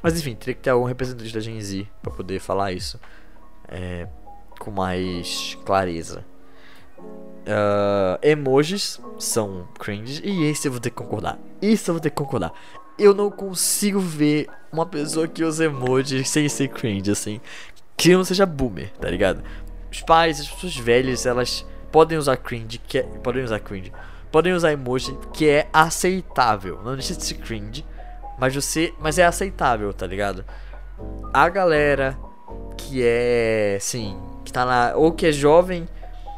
Mas 0.04 0.20
enfim, 0.20 0.36
teria 0.36 0.56
que 0.56 0.62
ter 0.62 0.72
algum 0.72 0.86
representante 0.86 1.34
da 1.34 1.40
Gen 1.40 1.62
Z 1.62 1.88
pra 2.02 2.12
poder 2.12 2.42
falar 2.42 2.74
isso 2.74 3.00
é, 3.66 4.10
com 4.60 4.72
mais 4.72 5.58
clareza. 5.66 6.26
Ah, 7.48 8.20
emojis 8.22 9.00
são 9.18 9.68
cringe 9.80 10.22
e 10.24 10.46
esse 10.46 10.68
eu 10.68 10.72
vou 10.72 10.80
ter 10.82 10.90
que 10.90 10.96
concordar. 10.96 11.38
Isso 11.62 11.90
eu 11.90 11.96
vou 11.96 12.02
ter 12.02 12.10
que 12.10 12.16
concordar. 12.16 12.54
Eu 12.98 13.14
não 13.14 13.32
consigo 13.32 14.00
ver 14.00 14.48
uma 14.72 14.86
pessoa 14.86 15.28
que 15.28 15.44
usa 15.44 15.66
emojis 15.66 16.30
sem 16.30 16.48
ser 16.50 16.68
cringe, 16.68 17.12
assim. 17.12 17.40
Que 17.96 18.14
não 18.14 18.24
seja 18.24 18.46
boomer, 18.46 18.92
tá 19.00 19.10
ligado? 19.10 19.42
Os 19.92 20.02
pais, 20.02 20.40
as 20.40 20.50
pessoas 20.50 20.76
velhas, 20.76 21.26
elas 21.26 21.66
podem 21.92 22.18
usar 22.18 22.38
cringe, 22.38 22.78
que 22.78 23.00
é- 23.00 23.04
podem 23.04 23.44
usar 23.44 23.60
cringe. 23.60 23.92
podem 24.32 24.54
usar 24.54 24.72
emoji 24.72 25.18
que 25.34 25.50
é 25.50 25.68
aceitável. 25.74 26.80
Não 26.84 26.94
deixa 26.94 27.16
de 27.16 27.24
ser 27.26 27.34
cringe, 27.36 27.84
mas 28.38 28.54
você, 28.54 28.94
mas 29.00 29.18
é 29.18 29.26
aceitável, 29.26 29.92
tá 29.92 30.06
ligado? 30.06 30.46
A 31.34 31.50
galera 31.50 32.16
que 32.78 33.02
é, 33.04 33.78
sim, 33.82 34.16
que 34.46 34.54
tá 34.54 34.66
na 34.66 34.94
ou 34.96 35.12
que 35.12 35.26
é 35.26 35.32
jovem 35.32 35.88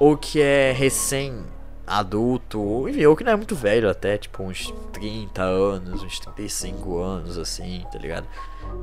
ou 0.01 0.17
que 0.17 0.41
é 0.41 0.71
recém 0.71 1.43
adulto, 1.85 2.59
ou, 2.59 2.89
enfim, 2.89 3.05
ou 3.05 3.15
que 3.15 3.23
não 3.23 3.33
é 3.33 3.35
muito 3.35 3.55
velho 3.55 3.87
até, 3.87 4.17
tipo 4.17 4.41
uns 4.41 4.73
30 4.91 5.43
anos, 5.43 6.01
uns 6.01 6.19
35 6.19 6.97
anos 6.97 7.37
assim, 7.37 7.85
tá 7.91 7.99
ligado? 7.99 8.27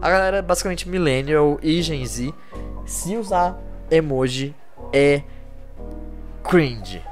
A 0.01 0.09
galera 0.09 0.41
basicamente 0.41 0.89
millennial 0.89 1.59
e 1.61 1.83
Gen 1.83 2.07
Z, 2.07 2.33
se 2.87 3.17
usar 3.17 3.59
emoji 3.91 4.55
é 4.93 5.25
cringe. 6.45 7.03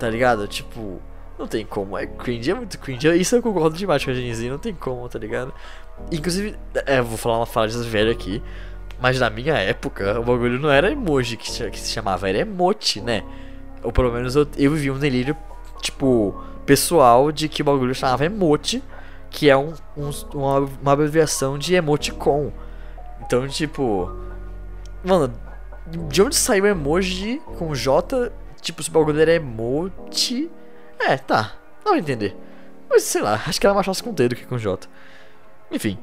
Tá 0.00 0.10
ligado? 0.10 0.48
Tipo, 0.48 1.00
não 1.38 1.46
tem 1.46 1.64
como, 1.64 1.96
é 1.96 2.08
cringe, 2.08 2.50
é 2.50 2.54
muito 2.54 2.76
cringe. 2.76 3.08
Isso 3.20 3.36
eu 3.36 3.42
concordo 3.42 3.76
demais 3.76 4.04
com 4.04 4.10
a 4.10 4.14
Gen 4.14 4.34
Z, 4.34 4.50
não 4.50 4.58
tem 4.58 4.74
como, 4.74 5.08
tá 5.08 5.18
ligado? 5.20 5.54
Inclusive, 6.10 6.56
é, 6.86 7.00
vou 7.00 7.16
falar 7.16 7.36
uma 7.36 7.46
fala 7.46 7.68
de 7.68 7.78
velha 7.84 8.10
aqui, 8.10 8.42
mas 9.00 9.20
na 9.20 9.30
minha 9.30 9.54
época 9.54 10.18
o 10.18 10.24
bagulho 10.24 10.58
não 10.58 10.70
era 10.70 10.90
emoji 10.90 11.36
que 11.36 11.50
se, 11.50 11.70
chamava, 11.92 12.28
era 12.28 12.38
emote, 12.38 13.00
né? 13.00 13.22
Ou 13.82 13.92
pelo 13.92 14.12
menos 14.12 14.34
eu, 14.34 14.46
eu 14.56 14.72
vivi 14.72 14.90
um 14.90 14.98
delírio, 14.98 15.36
tipo, 15.80 16.34
pessoal 16.66 17.30
de 17.30 17.48
que 17.48 17.62
o 17.62 17.64
bagulho 17.64 17.94
chamava 17.94 18.24
emote, 18.24 18.82
que 19.30 19.48
é 19.48 19.56
um, 19.56 19.72
um 19.96 20.10
uma, 20.34 20.58
uma 20.58 20.92
abreviação 20.92 21.58
de 21.58 21.74
emoticon. 21.74 22.52
Então, 23.20 23.46
tipo. 23.46 24.10
Mano, 25.04 25.32
de 26.08 26.22
onde 26.22 26.34
saiu 26.34 26.66
emoji 26.66 27.40
com 27.56 27.74
J? 27.74 28.32
Tipo, 28.60 28.82
se 28.82 28.90
o 28.90 28.92
bagulho 28.92 29.20
era 29.20 29.32
emote. 29.32 30.50
É, 30.98 31.16
tá. 31.16 31.54
Não 31.84 31.96
entender. 31.96 32.36
Mas 32.90 33.04
sei 33.04 33.22
lá, 33.22 33.40
acho 33.46 33.60
que 33.60 33.66
era 33.66 33.74
mais 33.74 33.86
fácil 33.86 34.04
com 34.04 34.14
T 34.14 34.28
do 34.28 34.34
que 34.34 34.44
com 34.44 34.58
J. 34.58 34.88
Enfim. 35.70 35.98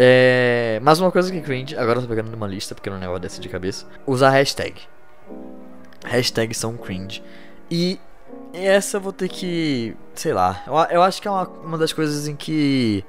É. 0.00 0.78
Mais 0.80 1.00
uma 1.00 1.10
coisa 1.10 1.32
que 1.32 1.40
cringe, 1.40 1.76
agora 1.76 1.98
eu 1.98 2.02
tô 2.02 2.08
pegando 2.08 2.30
numa 2.30 2.46
lista 2.46 2.72
porque 2.72 2.88
não 2.88 2.98
é 2.98 3.00
negócio 3.00 3.20
desse 3.20 3.40
de 3.40 3.48
cabeça. 3.48 3.84
Usar 4.06 4.30
hashtag. 4.30 4.80
Hashtags 6.04 6.56
são 6.56 6.76
cringe. 6.76 7.20
E 7.68 7.98
essa 8.52 8.98
eu 8.98 9.00
vou 9.00 9.12
ter 9.12 9.28
que. 9.28 9.96
Sei 10.14 10.32
lá. 10.32 10.62
Eu, 10.66 10.74
eu 10.98 11.02
acho 11.02 11.20
que 11.20 11.26
é 11.26 11.30
uma, 11.30 11.48
uma 11.48 11.76
das 11.76 11.92
coisas 11.92 12.28
em 12.28 12.36
que 12.36 13.04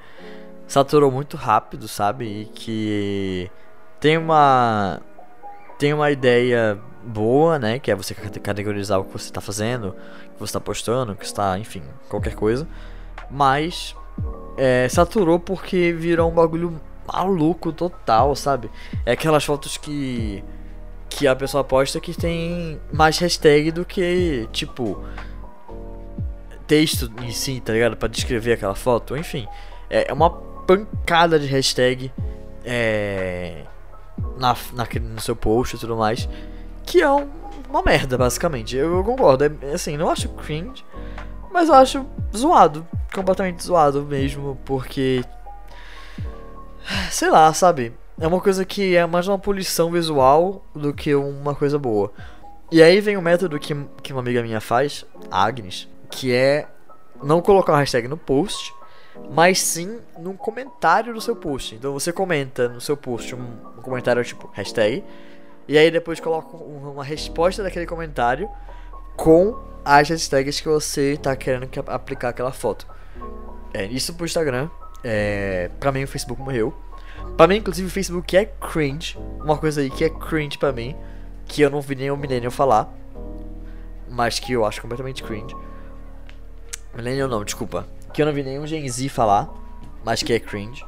saturou 0.67 1.11
muito 1.11 1.37
rápido, 1.37 1.87
sabe? 1.87 2.25
E 2.25 2.45
que 2.45 3.51
tem 3.99 4.17
uma 4.17 4.99
tem 5.77 5.93
uma 5.93 6.09
ideia 6.09 6.79
boa, 7.03 7.59
né? 7.59 7.77
Que 7.77 7.91
é 7.91 7.95
você 7.95 8.15
categorizar 8.15 8.99
o 8.99 9.05
que 9.05 9.13
você 9.13 9.25
está 9.25 9.41
fazendo, 9.41 9.89
o 9.89 9.93
que 10.33 10.39
você 10.39 10.45
está 10.45 10.59
postando, 10.59 11.11
o 11.11 11.15
que 11.15 11.25
está, 11.25 11.57
enfim, 11.59 11.83
qualquer 12.09 12.35
coisa. 12.35 12.67
Mas 13.29 13.95
é, 14.57 14.87
saturou 14.89 15.39
porque 15.39 15.93
virou 15.93 16.29
um 16.29 16.33
bagulho 16.33 16.79
maluco 17.11 17.71
total, 17.71 18.35
sabe? 18.35 18.69
É 19.05 19.13
aquelas 19.13 19.43
fotos 19.43 19.77
que 19.77 20.43
que 21.09 21.27
a 21.27 21.35
pessoa 21.35 21.63
posta 21.63 21.99
que 21.99 22.13
tem 22.13 22.79
mais 22.93 23.17
hashtag 23.17 23.71
do 23.71 23.83
que, 23.83 24.47
tipo, 24.51 25.03
texto 26.67 27.11
em 27.23 27.31
si, 27.31 27.59
tá 27.59 27.73
ligado? 27.73 27.97
Pra 27.97 28.07
descrever 28.07 28.53
aquela 28.53 28.75
foto, 28.75 29.17
enfim. 29.17 29.47
É, 29.89 30.11
é 30.11 30.13
uma 30.13 30.29
pancada 30.29 31.39
de 31.39 31.47
hashtag. 31.47 32.11
É 32.63 33.65
na, 34.37 34.55
na, 34.73 34.87
no 35.01 35.21
seu 35.21 35.35
post 35.35 35.75
e 35.75 35.79
tudo 35.79 35.95
mais. 35.95 36.27
Que 36.85 37.01
é 37.01 37.09
um, 37.09 37.27
uma 37.69 37.81
merda, 37.81 38.17
basicamente. 38.17 38.75
Eu, 38.75 38.97
eu 38.97 39.03
concordo. 39.03 39.43
É, 39.43 39.73
assim, 39.73 39.97
não 39.97 40.09
acho 40.09 40.29
cringe, 40.29 40.83
mas 41.51 41.69
eu 41.69 41.75
acho 41.75 42.05
zoado. 42.35 42.85
Completamente 43.13 43.63
zoado 43.63 44.03
mesmo, 44.03 44.57
porque. 44.65 45.23
Sei 47.11 47.29
lá, 47.29 47.53
sabe? 47.53 47.93
É 48.19 48.27
uma 48.27 48.41
coisa 48.41 48.65
que 48.65 48.95
é 48.95 49.05
mais 49.05 49.27
uma 49.27 49.39
poluição 49.39 49.89
visual 49.89 50.63
do 50.75 50.93
que 50.93 51.15
uma 51.15 51.55
coisa 51.55 51.79
boa. 51.79 52.11
E 52.71 52.83
aí 52.83 52.99
vem 52.99 53.17
o 53.17 53.21
método 53.21 53.57
que, 53.57 53.73
que 54.03 54.11
uma 54.11 54.21
amiga 54.21 54.43
minha 54.43 54.61
faz, 54.61 55.05
Agnes, 55.31 55.87
que 56.11 56.33
é 56.33 56.67
não 57.23 57.41
colocar 57.41 57.73
uma 57.73 57.79
hashtag 57.79 58.07
no 58.07 58.17
post, 58.17 58.73
mas 59.31 59.59
sim 59.59 59.99
num 60.19 60.35
comentário 60.35 61.13
do 61.13 61.21
seu 61.21 61.35
post. 61.35 61.75
Então 61.75 61.93
você 61.93 62.11
comenta 62.11 62.67
no 62.67 62.81
seu 62.81 62.95
post 62.95 63.33
um, 63.33 63.39
um 63.77 63.81
comentário 63.81 64.23
tipo 64.23 64.49
hashtag, 64.53 65.03
e 65.67 65.77
aí 65.77 65.89
depois 65.89 66.19
coloca 66.19 66.57
uma 66.57 67.03
resposta 67.03 67.63
daquele 67.63 67.85
comentário 67.85 68.49
com 69.19 69.59
as 69.83 70.09
hashtags 70.09 70.61
que 70.61 70.69
você 70.69 71.13
está 71.13 71.35
querendo 71.35 71.67
que 71.67 71.77
aplicar 71.79 72.29
aquela 72.29 72.53
foto. 72.53 72.87
É, 73.73 73.85
isso 73.85 74.13
pro 74.13 74.25
Instagram. 74.25 74.69
É, 75.03 75.69
pra 75.79 75.91
mim 75.91 76.03
o 76.03 76.07
Facebook 76.07 76.41
morreu. 76.41 76.73
Pra 77.35 77.45
mim, 77.45 77.57
inclusive, 77.57 77.87
o 77.87 77.91
Facebook 77.91 78.35
é 78.37 78.45
cringe. 78.45 79.17
Uma 79.43 79.57
coisa 79.57 79.81
aí 79.81 79.89
que 79.89 80.05
é 80.05 80.09
cringe 80.09 80.57
pra 80.57 80.71
mim. 80.71 80.95
Que 81.45 81.61
eu 81.61 81.69
não 81.69 81.81
vi 81.81 81.95
nem 81.95 82.09
o 82.09 82.17
Millennium 82.17 82.49
falar. 82.49 82.93
Mas 84.09 84.39
que 84.39 84.53
eu 84.53 84.65
acho 84.65 84.81
completamente 84.81 85.21
cringe. 85.21 85.55
Millennium 86.95 87.27
não, 87.27 87.43
desculpa 87.43 87.85
que 88.13 88.21
eu 88.21 88.25
não 88.25 88.33
vi 88.33 88.43
nenhum 88.43 88.65
Gen 88.65 88.87
Z 88.87 89.09
falar, 89.09 89.49
mas 90.03 90.23
que 90.23 90.33
é 90.33 90.39
cringe. 90.39 90.85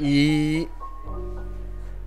E. 0.00 0.68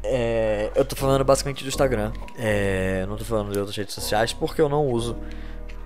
É, 0.04 0.72
eu 0.76 0.84
tô 0.84 0.96
falando 0.96 1.24
basicamente 1.24 1.64
do 1.64 1.68
Instagram. 1.68 2.12
É, 2.38 3.06
não 3.08 3.18
tô 3.18 3.24
falando 3.24 3.52
de 3.52 3.60
outras 3.60 3.76
redes 3.76 3.94
sociais 3.94 4.34
porque 4.34 4.62
eu 4.62 4.70
não 4.70 4.88
uso. 4.88 5.18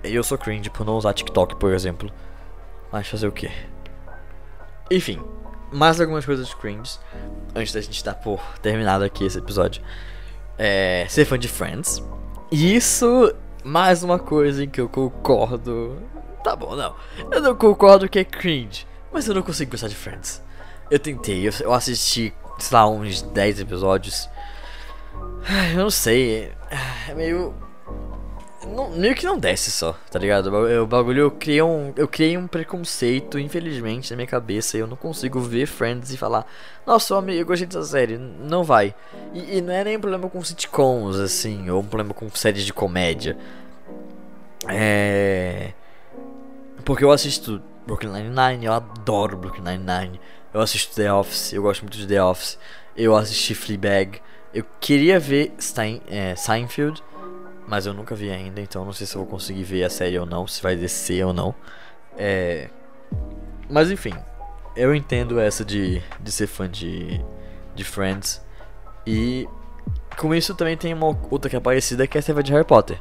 E 0.04 0.14
eu 0.14 0.22
sou 0.22 0.38
cringe 0.38 0.70
por 0.70 0.84
não 0.84 0.96
usar 0.96 1.12
TikTok, 1.12 1.56
por 1.56 1.72
exemplo. 1.72 2.10
Mas 2.92 3.08
fazer 3.08 3.26
o 3.26 3.32
que? 3.32 3.50
Enfim, 4.90 5.20
mais 5.72 6.00
algumas 6.00 6.24
coisas 6.24 6.52
cringe. 6.54 6.98
Antes 7.54 7.72
da 7.72 7.80
gente 7.80 8.04
dar 8.04 8.14
por 8.14 8.40
terminado 8.62 9.04
aqui 9.04 9.24
esse 9.24 9.38
episódio. 9.38 9.82
É, 10.58 11.06
ser 11.08 11.24
fã 11.24 11.38
de 11.38 11.48
Friends. 11.48 12.02
Isso, 12.50 13.34
mais 13.64 14.02
uma 14.02 14.18
coisa 14.18 14.64
em 14.64 14.68
que 14.68 14.80
eu 14.80 14.88
concordo 14.88 15.96
Tá 16.46 16.54
bom, 16.54 16.76
não. 16.76 16.94
Eu 17.32 17.42
não 17.42 17.56
concordo 17.56 18.08
que 18.08 18.20
é 18.20 18.24
cringe, 18.24 18.86
mas 19.12 19.26
eu 19.26 19.34
não 19.34 19.42
consigo 19.42 19.72
gostar 19.72 19.88
de 19.88 19.96
Friends. 19.96 20.40
Eu 20.88 20.96
tentei, 20.96 21.50
eu, 21.60 21.72
assisti, 21.72 22.32
sei 22.58 22.76
lá, 22.76 22.88
uns 22.88 23.22
10 23.22 23.60
episódios. 23.60 24.28
Eu 25.72 25.78
não 25.78 25.90
sei, 25.90 26.52
é 27.08 27.14
meio. 27.14 27.54
Não, 28.66 28.90
meio 28.90 29.14
que 29.14 29.24
não 29.24 29.38
desce 29.38 29.70
só, 29.70 29.96
tá 30.10 30.18
ligado? 30.18 30.52
O 30.82 30.86
bagulho 30.86 31.20
eu 31.20 31.30
criei 31.30 31.62
um. 31.62 31.92
Eu 31.96 32.08
criei 32.08 32.36
um 32.36 32.48
preconceito, 32.48 33.38
infelizmente, 33.38 34.10
na 34.10 34.16
minha 34.16 34.26
cabeça. 34.26 34.76
Eu 34.76 34.88
não 34.88 34.96
consigo 34.96 35.38
ver 35.38 35.66
Friends 35.66 36.12
e 36.12 36.16
falar, 36.16 36.44
nossa, 36.84 37.16
amigo, 37.16 37.40
eu 37.40 37.46
gostei 37.46 37.66
dessa 37.66 37.84
série. 37.84 38.18
Não 38.18 38.64
vai. 38.64 38.92
E, 39.32 39.58
e 39.58 39.60
não 39.60 39.72
é 39.72 39.84
nem 39.84 39.96
um 39.96 40.00
problema 40.00 40.28
com 40.28 40.42
sitcoms, 40.42 41.16
assim, 41.16 41.70
ou 41.70 41.80
um 41.80 41.86
problema 41.86 42.12
com 42.12 42.28
séries 42.30 42.64
de 42.64 42.72
comédia. 42.72 43.36
É. 44.68 45.72
Porque 46.84 47.04
eu 47.04 47.12
assisto 47.12 47.62
Brooklyn 47.86 48.10
Nine-Nine, 48.10 48.66
eu 48.66 48.72
adoro 48.72 49.36
Brooklyn 49.36 49.62
Nine-Nine. 49.62 50.20
Eu 50.56 50.62
assisto 50.62 50.94
The 50.94 51.12
Office, 51.12 51.52
eu 51.52 51.60
gosto 51.60 51.82
muito 51.82 51.98
de 51.98 52.06
The 52.06 52.24
Office. 52.24 52.58
Eu 52.96 53.14
assisti 53.14 53.54
Fleabag. 53.54 54.22
Eu 54.54 54.64
queria 54.80 55.20
ver 55.20 55.52
Stein, 55.60 56.00
é, 56.08 56.34
Seinfeld, 56.34 57.04
mas 57.68 57.84
eu 57.84 57.92
nunca 57.92 58.14
vi 58.14 58.30
ainda, 58.30 58.58
então 58.62 58.82
não 58.82 58.92
sei 58.94 59.06
se 59.06 59.14
eu 59.14 59.20
vou 59.20 59.30
conseguir 59.30 59.64
ver 59.64 59.84
a 59.84 59.90
série 59.90 60.18
ou 60.18 60.24
não, 60.24 60.46
se 60.46 60.62
vai 60.62 60.74
descer 60.74 61.26
ou 61.26 61.34
não. 61.34 61.54
É... 62.16 62.70
Mas 63.68 63.90
enfim, 63.90 64.14
eu 64.74 64.94
entendo 64.94 65.38
essa 65.38 65.62
de, 65.62 66.02
de 66.18 66.32
ser 66.32 66.46
fã 66.46 66.66
de, 66.66 67.22
de 67.74 67.84
Friends. 67.84 68.40
E 69.06 69.46
com 70.16 70.34
isso 70.34 70.54
também 70.54 70.74
tem 70.74 70.94
uma 70.94 71.08
outra 71.30 71.50
que 71.50 71.56
é 71.56 71.60
parecida, 71.60 72.06
que 72.06 72.16
é 72.16 72.20
a 72.20 72.22
série 72.22 72.42
de 72.42 72.52
Harry 72.52 72.64
Potter. 72.64 72.98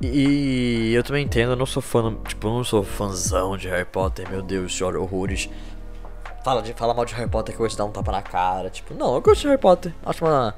E 0.00 0.92
eu 0.94 1.02
também 1.02 1.24
entendo, 1.24 1.50
eu 1.50 1.56
não 1.56 1.66
sou 1.66 1.82
fã, 1.82 2.16
tipo, 2.28 2.46
eu 2.46 2.52
não 2.52 2.62
sou 2.62 2.84
fãzão 2.84 3.56
de 3.56 3.68
Harry 3.68 3.84
Potter, 3.84 4.30
meu 4.30 4.40
Deus, 4.40 4.70
choro 4.70 5.02
horrores. 5.02 5.50
Fala, 6.42 6.62
de, 6.62 6.72
fala 6.72 6.94
mal 6.94 7.04
de 7.04 7.14
Harry 7.14 7.28
Potter 7.28 7.54
que 7.54 7.60
eu 7.60 7.64
vou 7.64 7.68
te 7.68 7.76
dar 7.76 7.84
um 7.84 7.90
tapa 7.90 8.10
na 8.12 8.22
cara. 8.22 8.70
Tipo, 8.70 8.94
não, 8.94 9.14
eu 9.14 9.20
gosto 9.20 9.42
de 9.42 9.48
Harry 9.48 9.60
Potter. 9.60 9.94
Acho 10.04 10.24
uma 10.24 10.54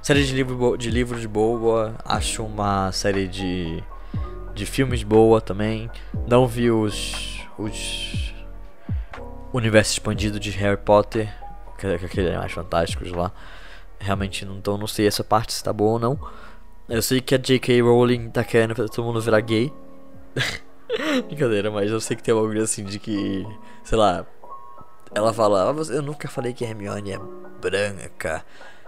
série 0.00 0.24
de, 0.24 0.34
livro, 0.34 0.76
de 0.76 0.90
livros 0.90 1.26
boa. 1.26 1.94
Acho 2.04 2.44
uma 2.44 2.90
série 2.92 3.28
de, 3.28 3.82
de 4.54 4.64
filmes 4.64 5.02
boa 5.02 5.40
também. 5.40 5.90
Não 6.26 6.46
vi 6.46 6.70
os. 6.70 7.46
os. 7.58 8.34
Universo 9.52 9.92
expandido 9.92 10.40
de 10.40 10.50
Harry 10.50 10.78
Potter. 10.78 11.32
Que, 11.76 11.98
que 11.98 12.06
aqueles 12.06 12.36
mais 12.36 12.52
fantásticos 12.52 13.12
lá. 13.12 13.30
Realmente 14.00 14.44
não, 14.44 14.56
então 14.56 14.78
não 14.78 14.86
sei 14.86 15.06
essa 15.06 15.24
parte 15.24 15.52
se 15.52 15.62
tá 15.62 15.72
boa 15.72 15.92
ou 15.92 15.98
não. 15.98 16.18
Eu 16.88 17.02
sei 17.02 17.20
que 17.20 17.34
a 17.34 17.38
J.K. 17.38 17.82
Rowling 17.82 18.30
tá 18.30 18.42
querendo 18.42 18.74
fazer 18.74 18.88
todo 18.88 19.04
mundo 19.04 19.20
virar 19.20 19.40
gay. 19.40 19.70
Brincadeira, 21.26 21.70
mas 21.70 21.90
eu 21.90 22.00
sei 22.00 22.16
que 22.16 22.22
tem 22.22 22.34
bagulho 22.34 22.62
assim 22.62 22.82
de 22.82 22.98
que, 22.98 23.46
sei 23.84 23.98
lá, 23.98 24.24
ela 25.14 25.32
fala, 25.32 25.70
ah, 25.70 25.92
eu 25.92 26.02
nunca 26.02 26.28
falei 26.28 26.52
que 26.52 26.64
a 26.64 26.68
Hermione 26.68 27.12
é 27.12 27.20
branca. 27.60 28.44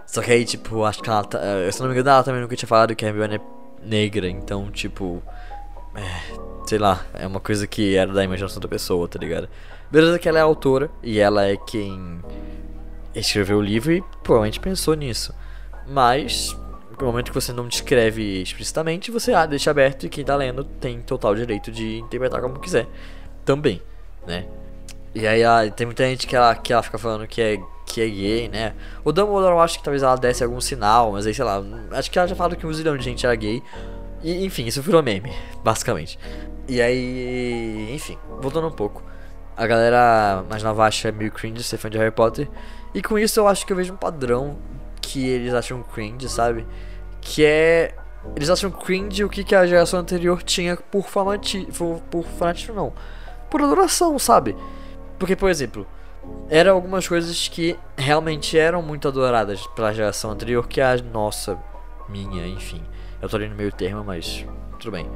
Só 0.06 0.20
que 0.20 0.32
aí, 0.32 0.44
tipo, 0.44 0.84
acho 0.84 1.02
que 1.02 1.08
ela 1.08 1.22
tá. 1.24 1.38
Eh, 1.40 1.70
se 1.70 1.80
não 1.80 1.86
me 1.88 1.94
engano, 1.94 2.10
ela 2.10 2.24
também 2.24 2.40
nunca 2.40 2.56
tinha 2.56 2.68
falado 2.68 2.96
que 2.96 3.04
a 3.04 3.08
Hermione 3.08 3.36
é 3.36 3.40
negra, 3.82 4.28
então, 4.28 4.70
tipo. 4.70 5.22
É, 5.94 6.66
sei 6.66 6.78
lá, 6.78 7.04
é 7.14 7.26
uma 7.26 7.40
coisa 7.40 7.66
que 7.66 7.96
era 7.96 8.12
da 8.12 8.24
imaginação 8.24 8.60
da 8.60 8.68
pessoa, 8.68 9.08
tá 9.08 9.18
ligado? 9.18 9.48
Beleza 9.90 10.18
que 10.18 10.28
ela 10.28 10.38
é 10.38 10.42
autora 10.42 10.90
e 11.02 11.18
ela 11.18 11.46
é 11.46 11.56
quem 11.56 12.20
escreveu 13.14 13.58
o 13.58 13.62
livro 13.62 13.92
e 13.92 14.02
provavelmente 14.22 14.60
pensou 14.60 14.94
nisso. 14.94 15.34
Mas, 15.86 16.56
no 16.98 17.06
momento 17.06 17.30
que 17.30 17.34
você 17.34 17.52
não 17.52 17.66
descreve 17.66 18.42
explicitamente, 18.42 19.10
você 19.10 19.32
ah, 19.32 19.46
deixa 19.46 19.70
aberto 19.70 20.06
e 20.06 20.08
quem 20.08 20.24
tá 20.24 20.36
lendo 20.36 20.62
tem 20.64 21.00
total 21.00 21.34
direito 21.34 21.72
de 21.72 21.98
interpretar 21.98 22.40
como 22.40 22.58
quiser. 22.60 22.86
Também, 23.44 23.82
né? 24.26 24.46
E 25.14 25.26
aí 25.26 25.42
ah, 25.44 25.70
tem 25.70 25.86
muita 25.86 26.04
gente 26.04 26.26
que 26.26 26.36
ela, 26.36 26.54
que 26.54 26.72
ela 26.72 26.82
fica 26.82 26.98
falando 26.98 27.26
que 27.26 27.42
é, 27.42 27.58
que 27.84 28.00
é 28.00 28.08
gay, 28.08 28.48
né? 28.48 28.74
O 29.04 29.10
Dumbledore 29.10 29.52
eu 29.52 29.60
acho 29.60 29.78
que 29.78 29.84
talvez 29.84 30.02
ela 30.02 30.16
desse 30.16 30.44
algum 30.44 30.60
sinal, 30.60 31.12
mas 31.12 31.26
aí 31.26 31.34
sei 31.34 31.44
lá, 31.44 31.62
acho 31.92 32.10
que 32.10 32.18
ela 32.18 32.28
já 32.28 32.36
falou 32.36 32.56
que 32.56 32.66
um 32.66 32.72
zilhão 32.72 32.96
de 32.96 33.04
gente 33.04 33.26
era 33.26 33.34
gay. 33.34 33.62
E 34.22 34.44
enfim, 34.44 34.66
isso 34.66 34.80
virou 34.82 35.02
meme, 35.02 35.32
basicamente. 35.64 36.18
E 36.68 36.80
aí, 36.80 37.92
enfim, 37.92 38.16
voltando 38.40 38.68
um 38.68 38.72
pouco. 38.72 39.02
A 39.56 39.66
galera 39.66 40.44
mais 40.48 40.62
nova 40.62 40.84
acha 40.86 41.10
meio 41.10 41.32
cringe 41.32 41.62
ser 41.64 41.76
fã 41.76 41.90
de 41.90 41.98
Harry 41.98 42.12
Potter. 42.12 42.48
E 42.94 43.02
com 43.02 43.18
isso 43.18 43.40
eu 43.40 43.48
acho 43.48 43.66
que 43.66 43.72
eu 43.72 43.76
vejo 43.76 43.92
um 43.92 43.96
padrão 43.96 44.58
que 45.02 45.26
eles 45.26 45.52
acham 45.52 45.82
cringe, 45.82 46.28
sabe? 46.28 46.66
Que 47.20 47.44
é. 47.44 47.94
Eles 48.36 48.48
acham 48.48 48.70
cringe 48.70 49.24
o 49.24 49.28
que, 49.28 49.42
que 49.42 49.54
a 49.54 49.66
geração 49.66 49.98
anterior 49.98 50.42
tinha 50.42 50.76
por, 50.76 51.08
famati 51.08 51.66
por, 51.76 52.00
por 52.10 52.24
fanatismo, 52.24 52.74
não. 52.74 52.92
Por 53.50 53.62
adoração, 53.62 54.18
sabe? 54.18 54.54
Porque, 55.20 55.36
por 55.36 55.50
exemplo, 55.50 55.86
eram 56.48 56.74
algumas 56.74 57.06
coisas 57.06 57.46
que 57.46 57.78
realmente 57.94 58.58
eram 58.58 58.80
muito 58.80 59.06
adoradas 59.06 59.66
pela 59.68 59.92
geração 59.92 60.30
anterior 60.30 60.66
que 60.66 60.80
a 60.80 60.96
nossa, 60.96 61.62
minha, 62.08 62.46
enfim. 62.46 62.82
Eu 63.20 63.28
tô 63.28 63.36
ali 63.36 63.46
no 63.46 63.54
meio 63.54 63.70
termo, 63.70 64.02
mas 64.02 64.46
tudo 64.78 64.92
bem. 64.92 65.06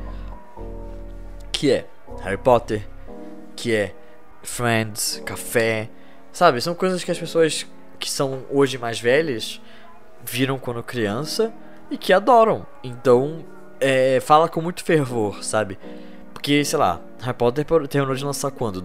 Que 1.51 1.73
é 1.73 1.87
Harry 2.21 2.37
Potter, 2.37 2.87
que 3.57 3.75
é 3.75 3.95
Friends, 4.43 5.23
café, 5.25 5.89
sabe? 6.31 6.61
São 6.61 6.75
coisas 6.75 7.03
que 7.03 7.11
as 7.11 7.19
pessoas 7.19 7.67
que 7.99 8.11
são 8.11 8.45
hoje 8.51 8.77
mais 8.77 9.01
velhas 9.01 9.63
viram 10.23 10.59
quando 10.59 10.83
criança 10.83 11.51
e 11.91 11.97
que 11.97 12.13
adoram. 12.13 12.67
Então, 12.83 13.43
é, 13.81 14.21
fala 14.21 14.51
com 14.51 14.61
muito 14.61 14.85
fervor, 14.85 15.43
sabe? 15.43 15.79
Porque, 16.35 16.63
sei 16.63 16.79
lá, 16.79 17.01
Harry 17.23 17.39
Potter 17.39 17.65
terminou 17.89 18.15
de 18.15 18.23
lançar 18.23 18.51
quando? 18.51 18.83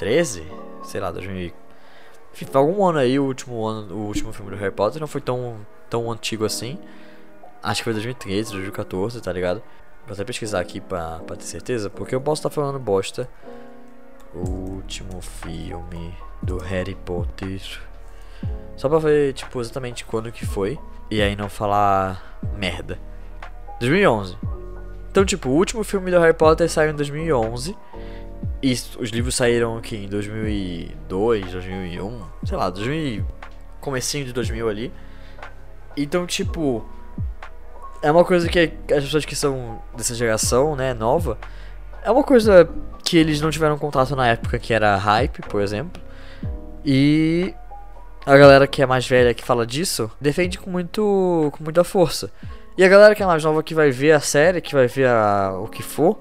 2013? 0.00 0.42
Sei 0.82 1.00
lá, 1.00 1.10
2000. 1.10 1.52
Enfim, 2.32 2.46
foi 2.46 2.60
algum 2.60 2.84
ano 2.84 2.98
aí, 2.98 3.18
o 3.18 3.24
último 3.24 3.66
ano, 3.66 3.94
o 3.94 4.06
último 4.06 4.32
filme 4.32 4.50
do 4.50 4.56
Harry 4.56 4.72
Potter 4.72 5.00
não 5.00 5.06
foi 5.06 5.20
tão, 5.20 5.58
tão 5.88 6.10
antigo 6.10 6.44
assim. 6.44 6.78
Acho 7.62 7.80
que 7.80 7.84
foi 7.84 7.92
2013, 7.92 8.52
2014, 8.52 9.20
tá 9.20 9.32
ligado? 9.32 9.62
Vou 10.06 10.14
até 10.14 10.24
pesquisar 10.24 10.60
aqui 10.60 10.80
pra, 10.80 11.20
pra 11.26 11.36
ter 11.36 11.44
certeza, 11.44 11.90
porque 11.90 12.14
eu 12.14 12.20
posso 12.20 12.40
estar 12.40 12.48
tá 12.48 12.54
falando 12.54 12.78
bosta. 12.78 13.28
O 14.32 14.48
último 14.48 15.20
filme 15.20 16.14
do 16.42 16.56
Harry 16.58 16.94
Potter. 16.94 17.60
Só 18.76 18.88
pra 18.88 18.98
ver, 18.98 19.34
tipo, 19.34 19.60
exatamente 19.60 20.04
quando 20.04 20.32
que 20.32 20.46
foi. 20.46 20.78
E 21.10 21.20
aí 21.20 21.36
não 21.36 21.48
falar 21.48 22.40
merda. 22.56 22.98
2011. 23.80 24.38
Então, 25.10 25.24
tipo, 25.24 25.48
o 25.48 25.52
último 25.52 25.82
filme 25.82 26.10
do 26.10 26.20
Harry 26.20 26.32
Potter 26.32 26.70
saiu 26.70 26.92
em 26.92 26.94
2011. 26.94 27.76
E 28.62 28.72
os 28.72 29.10
livros 29.10 29.34
saíram 29.34 29.78
aqui 29.78 29.96
em 29.96 30.08
2002, 30.08 31.52
2001, 31.52 32.20
sei 32.44 32.56
lá, 32.58 32.68
2000, 32.68 33.24
comecinho 33.80 34.26
de 34.26 34.32
2000 34.32 34.68
ali. 34.68 34.92
Então, 35.96 36.26
tipo, 36.26 36.84
é 38.02 38.10
uma 38.10 38.24
coisa 38.24 38.48
que 38.48 38.72
as 38.94 39.04
pessoas 39.04 39.24
que 39.24 39.34
são 39.34 39.82
dessa 39.96 40.14
geração, 40.14 40.76
né, 40.76 40.92
nova, 40.92 41.38
é 42.02 42.10
uma 42.10 42.22
coisa 42.22 42.68
que 43.04 43.16
eles 43.16 43.40
não 43.40 43.50
tiveram 43.50 43.78
contato 43.78 44.14
na 44.14 44.28
época 44.28 44.58
que 44.58 44.72
era 44.72 44.96
hype, 44.96 45.40
por 45.42 45.62
exemplo. 45.62 46.02
E 46.84 47.54
a 48.26 48.36
galera 48.36 48.66
que 48.66 48.82
é 48.82 48.86
mais 48.86 49.06
velha 49.06 49.34
que 49.34 49.44
fala 49.44 49.66
disso 49.66 50.10
defende 50.20 50.58
com 50.58 50.70
muito 50.70 51.50
com 51.52 51.64
muita 51.64 51.82
força. 51.82 52.30
E 52.76 52.84
a 52.84 52.88
galera 52.88 53.14
que 53.14 53.22
é 53.22 53.26
mais 53.26 53.42
nova 53.42 53.62
que 53.62 53.74
vai 53.74 53.90
ver 53.90 54.12
a 54.12 54.20
série, 54.20 54.60
que 54.60 54.74
vai 54.74 54.86
ver 54.86 55.08
a, 55.08 55.58
o 55.58 55.66
que 55.66 55.82
for, 55.82 56.18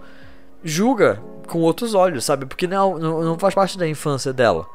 julga 0.64 1.22
com 1.50 1.60
outros 1.60 1.94
olhos, 1.94 2.24
sabe? 2.24 2.46
Porque 2.46 2.68
não, 2.68 2.98
não, 2.98 3.22
não 3.22 3.40
faz 3.40 3.54
parte 3.54 3.78
da 3.78 3.88
infância 3.88 4.32
dela. 4.32 4.66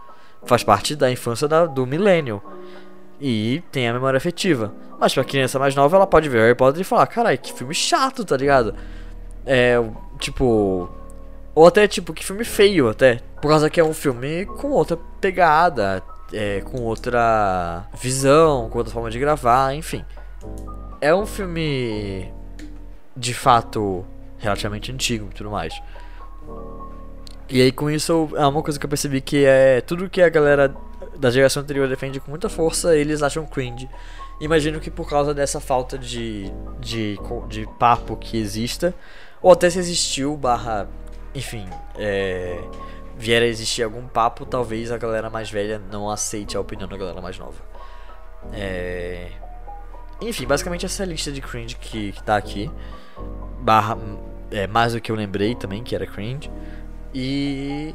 Faz 0.45 0.63
parte 0.63 0.95
da 0.95 1.11
infância 1.11 1.49
da, 1.49 1.65
do 1.65 1.87
milênio 1.87 2.43
e 3.21 3.63
tem 3.73 3.89
a 3.89 3.93
memória 3.93 4.19
afetiva. 4.19 4.73
Mas 4.99 5.15
pra 5.15 5.25
criança 5.25 5.59
mais 5.59 5.75
nova, 5.75 5.97
ela 5.97 6.07
pode 6.07 6.29
ver 6.29 6.41
Harry 6.41 6.55
Potter 6.55 6.81
e 6.81 6.85
falar: 6.85 7.07
carai, 7.07 7.39
que 7.39 7.53
filme 7.53 7.75
chato, 7.75 8.25
tá 8.25 8.37
ligado? 8.37 8.75
É, 9.47 9.77
tipo. 10.19 10.91
Ou 11.55 11.67
até, 11.67 11.87
tipo, 11.87 12.13
que 12.13 12.25
filme 12.25 12.45
feio, 12.45 12.89
até. 12.89 13.21
Por 13.41 13.49
causa 13.49 13.71
que 13.71 13.81
é 13.81 13.85
um 13.85 13.95
filme 13.95 14.45
com 14.45 14.71
outra 14.71 14.99
pegada, 15.21 16.03
é, 16.33 16.61
com 16.63 16.83
outra 16.83 17.87
visão, 18.01 18.69
com 18.69 18.79
outra 18.79 18.93
forma 18.93 19.11
de 19.11 19.19
gravar, 19.19 19.75
enfim. 19.75 20.05
É 21.01 21.15
um 21.15 21.27
filme. 21.27 22.33
De 23.17 23.33
fato, 23.33 24.05
relativamente 24.39 24.91
antigo 24.91 25.29
e 25.31 25.35
tudo 25.35 25.51
mais. 25.51 25.81
E 27.49 27.61
aí, 27.61 27.71
com 27.71 27.91
isso, 27.91 28.31
é 28.35 28.47
uma 28.47 28.63
coisa 28.63 28.79
que 28.79 28.87
eu 28.87 28.91
percebi 28.91 29.21
que 29.21 29.45
é 29.45 29.81
tudo 29.81 30.09
que 30.09 30.23
a 30.23 30.29
galera 30.29 30.75
da 31.17 31.31
geração 31.31 31.63
anterior 31.63 31.89
defende 31.89 32.19
com 32.21 32.31
muita 32.31 32.49
força, 32.49 32.97
eles 32.97 33.23
acham 33.23 33.47
cringe. 33.47 33.89
Imagino 34.41 34.81
que 34.81 34.91
por 34.91 35.09
causa 35.09 35.33
dessa 35.33 35.61
falta 35.61 35.97
de, 35.97 36.51
de, 36.81 37.19
de 37.49 37.67
papo 37.79 38.17
que 38.17 38.37
exista, 38.37 38.95
ou 39.41 39.53
até 39.53 39.71
se 39.71 39.79
existiu, 39.79 40.37
barra, 40.37 40.89
enfim, 41.35 41.69
é, 41.97 42.59
vier 43.17 43.43
a 43.43 43.47
existir 43.47 43.83
algum 43.83 44.07
papo, 44.09 44.45
talvez 44.45 44.91
a 44.91 44.99
galera 44.99 45.31
mais 45.31 45.51
velha 45.51 45.81
não 45.91 46.11
aceite 46.11 46.57
a 46.57 46.61
opinião 46.61 46.89
da 46.89 46.97
galera 46.97 47.21
mais 47.21 47.39
nova. 47.39 47.63
É, 48.53 49.29
enfim, 50.21 50.47
basicamente 50.47 50.85
essa 50.85 51.03
é 51.03 51.07
a 51.07 51.09
lista 51.09 51.31
de 51.31 51.41
cringe 51.41 51.77
que, 51.77 52.13
que 52.13 52.23
tá 52.23 52.37
aqui. 52.37 52.71
Barra, 53.61 53.97
é, 54.51 54.67
mais 54.67 54.93
do 54.95 55.01
que 55.01 55.11
eu 55.11 55.17
lembrei 55.17 55.55
também, 55.55 55.83
que 55.83 55.95
era 55.95 56.07
cringe. 56.07 56.51
E 57.15 57.95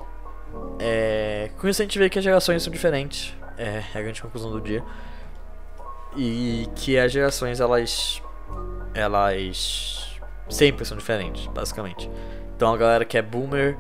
é, 0.79 1.51
com 1.57 1.67
isso 1.67 1.81
a 1.81 1.85
gente 1.85 1.99
vê 1.99 2.09
que 2.09 2.17
as 2.17 2.23
gerações 2.23 2.63
são 2.63 2.71
diferentes. 2.71 3.35
É, 3.57 3.83
é 3.93 3.99
a 3.99 4.01
grande 4.01 4.21
conclusão 4.21 4.51
do 4.51 4.61
dia. 4.61 4.83
E 6.15 6.67
que 6.75 6.97
as 6.97 7.11
gerações 7.11 7.59
elas. 7.59 8.21
Elas 8.93 10.19
sempre 10.49 10.85
são 10.85 10.97
diferentes, 10.97 11.45
basicamente. 11.47 12.09
Então 12.55 12.73
a 12.73 12.77
galera 12.77 13.05
que 13.05 13.17
é 13.17 13.21
boomer 13.21 13.77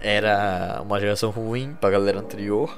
era 0.00 0.80
uma 0.82 0.98
geração 0.98 1.30
ruim 1.30 1.76
pra 1.80 1.90
galera 1.90 2.18
anterior. 2.18 2.76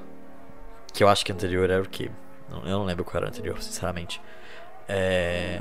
Que 0.92 1.02
eu 1.02 1.08
acho 1.08 1.24
que 1.24 1.32
anterior 1.32 1.70
era 1.70 1.82
o 1.82 1.88
que? 1.88 2.10
Eu 2.50 2.78
não 2.78 2.84
lembro 2.84 3.04
qual 3.04 3.16
era 3.16 3.28
anterior, 3.28 3.62
sinceramente. 3.62 4.20
É... 4.86 5.60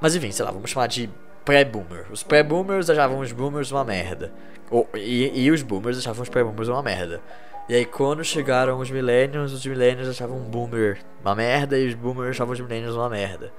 Mas 0.00 0.14
enfim, 0.14 0.30
sei 0.30 0.44
lá, 0.44 0.50
vamos 0.50 0.70
chamar 0.70 0.88
de 0.88 1.08
pré-boomer. 1.48 2.04
Os 2.10 2.22
pré-boomers 2.22 2.90
achavam 2.90 3.20
os 3.20 3.32
boomers 3.32 3.72
uma 3.72 3.82
merda. 3.82 4.30
E, 4.94 5.44
e 5.46 5.50
os 5.50 5.62
boomers 5.62 5.96
achavam 5.96 6.22
os 6.22 6.28
pré-boomers 6.28 6.68
uma 6.68 6.82
merda. 6.82 7.22
E 7.70 7.74
aí 7.74 7.86
quando 7.86 8.22
chegaram 8.22 8.78
os 8.78 8.90
millennials, 8.90 9.52
os 9.52 9.64
millennials 9.64 10.10
achavam 10.10 10.36
um 10.36 10.42
boomer 10.42 10.98
uma 11.22 11.34
merda 11.34 11.78
e 11.78 11.88
os 11.88 11.94
boomers 11.94 12.32
achavam 12.32 12.52
os 12.52 12.60
millennials 12.60 12.94
uma 12.94 13.08
merda. 13.08 13.50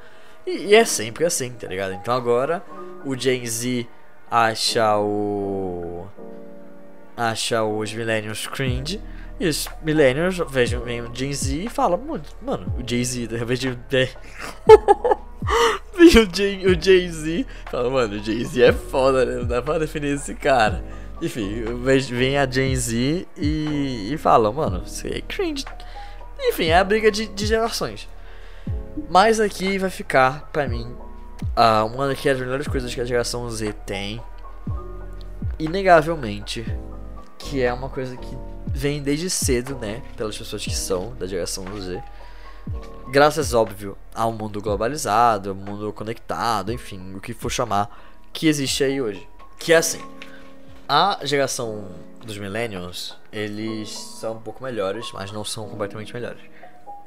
E, 0.45 0.67
e, 0.67 0.75
é 0.75 0.86
sempre 0.86 1.25
assim, 1.25 1.52
tá 1.54 1.65
ligado? 1.65 1.93
Então 1.93 2.13
agora 2.13 2.63
o 3.04 3.17
Gen 3.17 3.43
Z 3.43 3.88
acha 4.30 4.99
o. 4.99 6.06
acha 7.17 7.63
os 7.63 7.91
millennials 7.91 8.45
cringe. 8.45 9.02
E 9.39 9.47
os 9.47 9.67
millennials 9.82 10.38
vejam, 10.47 10.84
vem 10.84 11.02
o 11.02 11.10
Gen 11.12 11.34
Z 11.34 11.63
e 11.63 11.69
falam, 11.69 11.99
mano, 12.39 12.71
o 12.78 12.88
Jay 12.88 13.04
Z, 13.04 13.30
eu 13.34 13.45
vejo. 13.47 13.80
Vem 15.95 16.08
o 16.23 16.36
Jay, 16.36 16.65
o 16.65 16.82
Jay 16.82 17.10
Z 17.10 17.45
fala, 17.69 17.89
mano, 17.89 18.15
o 18.15 18.23
Jay 18.23 18.43
Z 18.43 18.62
é 18.62 18.71
foda, 18.71 19.25
né? 19.25 19.36
Não 19.36 19.45
dá 19.45 19.62
pra 19.62 19.78
definir 19.78 20.15
esse 20.15 20.34
cara. 20.36 20.84
Enfim, 21.21 21.65
vem 22.12 22.38
a 22.38 22.49
Gen 22.49 22.73
Z 22.75 23.28
e, 23.38 24.10
e 24.13 24.17
fala, 24.17 24.52
mano, 24.52 24.86
você 24.86 25.10
é 25.10 25.21
cringe. 25.21 25.65
Enfim, 26.39 26.67
é 26.67 26.78
a 26.78 26.84
briga 26.84 27.12
de, 27.12 27.28
de 27.28 27.45
gerações. 27.45 28.08
Mas 29.10 29.39
aqui 29.39 29.78
vai 29.78 29.89
ficar, 29.89 30.49
pra 30.54 30.67
mim, 30.67 30.95
uh, 31.58 31.86
uma 31.86 32.08
das 32.08 32.39
melhores 32.39 32.67
coisas 32.67 32.93
que 32.93 33.02
a 33.02 33.06
geração 33.06 33.49
Z 33.49 33.73
tem. 33.86 34.21
Inegavelmente. 35.58 36.65
Que 37.38 37.62
é 37.62 37.73
uma 37.73 37.89
coisa 37.89 38.15
que 38.15 38.38
vem 38.67 39.02
desde 39.02 39.30
cedo, 39.30 39.75
né? 39.75 40.02
Pelas 40.15 40.38
pessoas 40.38 40.63
que 40.63 40.75
são 40.75 41.13
da 41.15 41.28
geração 41.28 41.65
Z. 41.80 42.02
Graças, 43.10 43.54
óbvio, 43.54 43.98
ao 44.13 44.32
mundo 44.32 44.62
globalizado, 44.62 45.50
ao 45.50 45.56
mundo 45.56 45.91
conectado, 45.91 46.72
enfim, 46.72 47.15
o 47.15 47.19
que 47.19 47.34
for 47.34 47.50
chamar, 47.50 47.89
que 48.32 48.48
existe 48.48 48.84
aí 48.84 49.02
hoje. 49.02 49.28
Que 49.58 49.74
é 49.74 49.78
assim. 49.78 50.02
A 50.88 51.19
geração 51.24 51.88
dos 52.26 52.38
millennials, 52.38 53.17
eles 53.32 53.89
são 53.89 54.34
um 54.34 54.41
pouco 54.41 54.63
melhores, 54.63 55.12
mas 55.13 55.32
não 55.32 55.43
são 55.43 55.67
completamente 55.67 56.13
melhores. 56.13 56.41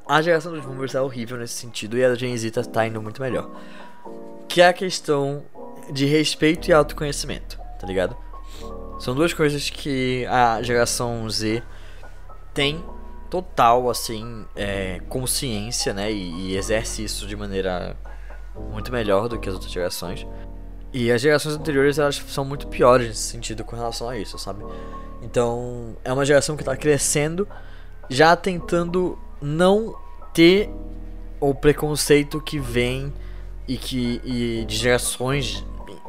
A 0.07 0.21
geração 0.21 0.53
dos 0.53 0.65
boomers 0.65 0.95
é 0.95 1.01
horrível 1.01 1.37
nesse 1.37 1.55
sentido 1.55 1.97
e 1.97 2.05
a 2.05 2.15
Gen 2.15 2.37
Z 2.37 2.51
tá, 2.51 2.62
tá 2.62 2.87
indo 2.87 3.01
muito 3.01 3.23
melhor. 3.23 3.49
Que 4.49 4.61
é 4.61 4.69
a 4.69 4.73
questão 4.73 5.45
de 5.93 6.05
respeito 6.05 6.69
e 6.69 6.73
autoconhecimento, 6.73 7.59
tá 7.79 7.87
ligado? 7.87 8.17
São 8.99 9.15
duas 9.15 9.33
coisas 9.33 9.71
que 9.71 10.27
a 10.27 10.62
geração 10.62 11.29
Z 11.31 11.62
tem 12.53 12.85
total, 13.33 13.88
assim, 13.88 14.45
é, 14.55 15.01
consciência, 15.09 15.95
né? 15.95 16.12
E, 16.12 16.51
e 16.51 16.57
exerce 16.59 17.03
isso 17.03 17.27
de 17.27 17.35
maneira 17.35 17.97
muito 18.71 18.92
melhor 18.92 19.27
do 19.27 19.38
que 19.38 19.49
as 19.49 19.55
outras 19.55 19.73
gerações. 19.73 20.27
E 20.92 21.11
as 21.11 21.23
gerações 21.23 21.55
anteriores 21.55 21.99
elas 21.99 22.16
são 22.29 22.45
muito 22.45 22.66
piores 22.66 23.09
nesse 23.09 23.23
sentido 23.23 23.64
com 23.64 23.75
relação 23.75 24.07
a 24.07 24.18
isso, 24.18 24.38
sabe? 24.38 24.62
Então 25.23 25.97
é 26.05 26.12
uma 26.12 26.27
geração 26.27 26.57
que 26.57 26.62
está 26.62 26.77
crescendo, 26.77 27.49
já 28.11 28.37
tentando 28.37 29.18
não 29.40 29.97
ter 30.35 30.68
o 31.40 31.55
preconceito 31.55 32.38
que 32.38 32.59
vem 32.59 33.14
e 33.66 33.79
que 33.79 34.21
e 34.23 34.66
de 34.66 34.77
gerações, 34.77 35.64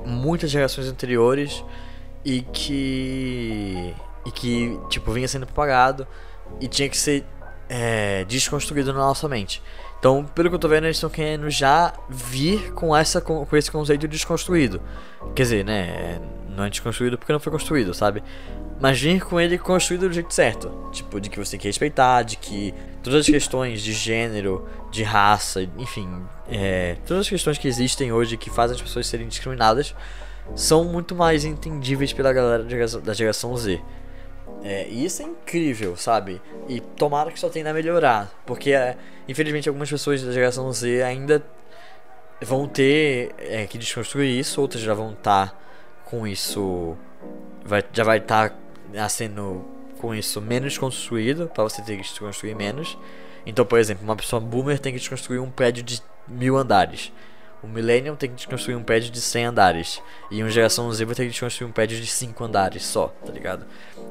muitas 0.06 0.52
gerações 0.52 0.90
anteriores 0.90 1.64
e 2.26 2.42
que 2.42 3.96
e 4.26 4.32
que 4.32 4.78
tipo 4.90 5.10
vinha 5.14 5.28
sendo 5.30 5.46
propagado 5.46 6.06
e 6.60 6.68
tinha 6.68 6.90
que 6.90 6.98
ser 6.98 7.26
é, 7.70 8.24
desconstruído 8.26 8.94
na 8.94 9.00
nossa 9.00 9.28
mente. 9.28 9.62
Então, 10.00 10.26
pelo 10.26 10.50
que 10.50 10.56
eu 10.56 10.60
tô 10.60 10.68
vendo, 10.68 10.84
eles 10.84 10.98
estão 10.98 11.10
querendo 11.10 11.50
já 11.50 11.94
vir 12.10 12.74
com, 12.74 12.96
essa, 12.96 13.22
com, 13.22 13.48
esse 13.54 13.72
conceito 13.72 14.08
desconstruído. 14.08 14.82
Quer 15.34 15.44
dizer, 15.44 15.66
né? 15.66 16.20
Não 16.50 16.66
é 16.66 16.70
desconstruído 16.70 17.18
porque 17.18 17.32
não 17.32 17.40
foi 17.40 17.52
construído, 17.52 17.94
sabe? 17.94 18.22
Mas 18.82 19.00
vir 19.00 19.24
com 19.24 19.40
ele 19.40 19.58
construído 19.58 20.10
do 20.10 20.14
jeito 20.14 20.34
certo. 20.34 20.90
Tipo, 20.92 21.22
de 21.22 21.30
que 21.30 21.40
você 21.40 21.52
tem 21.52 21.60
que 21.62 21.68
respeitar, 21.68 22.24
de 22.24 22.36
que 22.36 22.74
todas 23.02 23.22
as 23.22 23.26
questões 23.26 23.82
de 23.82 23.94
gênero, 23.94 24.68
de 24.92 25.04
raça, 25.04 25.64
enfim, 25.78 26.22
é, 26.50 26.98
todas 27.06 27.22
as 27.22 27.30
questões 27.30 27.58
que 27.58 27.68
existem 27.68 28.12
hoje 28.12 28.36
que 28.36 28.50
fazem 28.50 28.76
as 28.76 28.82
pessoas 28.82 29.08
serem 29.08 29.28
discriminadas 29.28 29.96
são 30.54 30.84
muito 30.84 31.16
mais 31.16 31.46
entendíveis 31.46 32.12
pela 32.12 32.34
galera 32.34 32.64
da 33.02 33.14
geração 33.14 33.56
Z. 33.56 33.82
É, 34.64 34.88
e 34.88 35.06
isso 35.06 35.22
é 35.22 35.26
incrível, 35.26 35.96
sabe? 35.98 36.42
E 36.68 36.80
tomara 36.80 37.32
que 37.32 37.40
só 37.40 37.50
tenha 37.50 37.70
a 37.70 37.74
melhorar. 37.74 38.32
Porque, 38.46 38.72
é, 38.72 38.96
infelizmente, 39.28 39.68
algumas 39.68 39.90
pessoas 39.90 40.24
da 40.24 40.32
geração 40.32 40.72
Z 40.72 41.04
ainda 41.04 41.44
vão 42.42 42.68
ter 42.68 43.34
é, 43.38 43.66
que 43.66 43.78
desconstruir 43.78 44.40
isso, 44.40 44.62
outras 44.62 44.82
já 44.82 44.94
vão 44.94 45.12
estar 45.12 45.50
tá 45.50 45.58
com 46.06 46.26
isso. 46.26 46.98
Vai, 47.66 47.84
já 47.92 48.04
vai 48.04 48.18
estar 48.20 48.50
tá 48.50 48.56
nascendo 48.94 49.66
com 50.00 50.14
isso 50.14 50.42
menos 50.42 50.78
construído, 50.78 51.48
para 51.48 51.64
você 51.64 51.82
ter 51.82 51.98
que 51.98 52.04
desconstruir 52.04 52.56
menos. 52.56 52.98
Então, 53.46 53.66
por 53.66 53.80
exemplo, 53.80 54.04
uma 54.04 54.16
pessoa 54.16 54.40
boomer 54.40 54.80
tem 54.80 54.94
que 54.94 55.00
desconstruir 55.00 55.40
um 55.40 55.50
prédio 55.50 55.84
de 55.84 56.02
mil 56.28 56.58
andares. 56.58 57.12
O 57.64 57.68
Millennium 57.68 58.16
tem 58.16 58.30
que 58.30 58.36
desconstruir 58.36 58.76
um 58.76 58.84
prédio 58.84 59.10
de 59.10 59.22
100 59.22 59.46
andares. 59.46 60.02
E 60.30 60.44
uma 60.44 60.50
geração 60.50 60.92
Z 60.92 61.06
vai 61.06 61.16
ter 61.16 61.24
que 61.24 61.30
desconstruir 61.30 61.68
um 61.68 61.72
prédio 61.72 62.00
de 62.00 62.06
5 62.06 62.44
andares 62.44 62.84
só, 62.84 63.08
tá 63.26 63.32
ligado? 63.32 63.66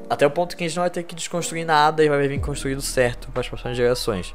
Até 0.09 0.25
o 0.25 0.31
ponto 0.31 0.57
que 0.57 0.63
a 0.63 0.67
gente 0.67 0.75
não 0.75 0.83
vai 0.83 0.89
ter 0.89 1.03
que 1.03 1.13
desconstruir 1.13 1.63
nada 1.63 2.03
e 2.03 2.09
vai 2.09 2.27
vir 2.27 2.41
construído 2.41 2.81
certo 2.81 3.29
para 3.31 3.41
as 3.41 3.47
próximas 3.47 3.77
gerações. 3.77 4.33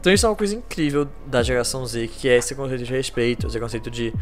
Então 0.00 0.12
isso 0.12 0.24
é 0.24 0.28
uma 0.28 0.36
coisa 0.36 0.54
incrível 0.54 1.06
da 1.26 1.42
geração 1.42 1.84
Z, 1.84 2.08
que 2.08 2.28
é 2.28 2.36
esse 2.36 2.54
conceito 2.54 2.84
de 2.84 2.92
respeito, 2.92 3.46
esse 3.46 3.60
conceito 3.60 3.90
de, 3.90 4.14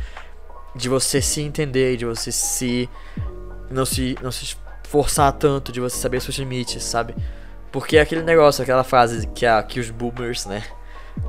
de 0.74 0.88
você 0.88 1.22
se 1.22 1.40
entender, 1.40 1.96
de 1.96 2.04
você 2.04 2.32
se 2.32 2.88
não 3.70 3.84
se 3.84 4.16
não 4.22 4.32
se 4.32 4.56
forçar 4.88 5.32
tanto, 5.32 5.70
de 5.70 5.80
você 5.80 5.96
saber 5.96 6.20
seus 6.20 6.36
limites, 6.38 6.82
sabe? 6.82 7.14
Porque 7.70 7.96
é 7.96 8.00
aquele 8.00 8.22
negócio, 8.22 8.62
aquela 8.62 8.84
frase 8.84 9.26
que, 9.28 9.44
a, 9.44 9.62
que 9.62 9.80
os 9.80 9.90
boomers, 9.90 10.46
né? 10.46 10.62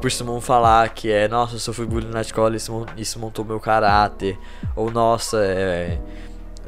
Costumam 0.01 0.39
falar 0.41 0.89
que 0.89 1.11
é, 1.11 1.27
nossa, 1.27 1.55
eu 1.55 1.59
sofri 1.59 1.85
bullying 1.85 2.09
na 2.09 2.21
escola, 2.21 2.55
isso, 2.55 2.85
isso 2.97 3.19
montou 3.19 3.45
meu 3.45 3.59
caráter. 3.59 4.37
Ou, 4.75 4.91
nossa, 4.91 5.37
é, 5.43 5.99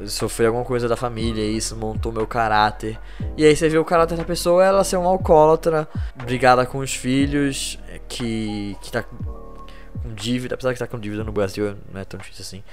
sofri 0.06 0.46
alguma 0.46 0.64
coisa 0.64 0.88
da 0.88 0.96
família 0.96 1.44
isso 1.44 1.76
montou 1.76 2.12
meu 2.12 2.28
caráter. 2.28 3.00
E 3.36 3.46
aí 3.46 3.56
você 3.56 3.70
vê 3.70 3.78
o 3.78 3.86
caráter 3.86 4.18
da 4.18 4.24
pessoa, 4.24 4.64
ela 4.64 4.84
ser 4.84 4.98
uma 4.98 5.10
alcoólatra, 5.10 5.88
brigada 6.16 6.66
com 6.66 6.80
os 6.80 6.94
filhos, 6.94 7.80
que, 8.08 8.76
que 8.82 8.92
tá 8.92 9.04
com 9.04 10.14
dívida, 10.14 10.56
apesar 10.56 10.74
que 10.74 10.80
tá 10.80 10.88
com 10.88 11.00
dívida 11.00 11.24
no 11.24 11.32
Brasil, 11.32 11.76
não 11.92 12.00
é 12.00 12.06
tão 12.06 12.20
difícil 12.20 12.42
assim. 12.42 12.64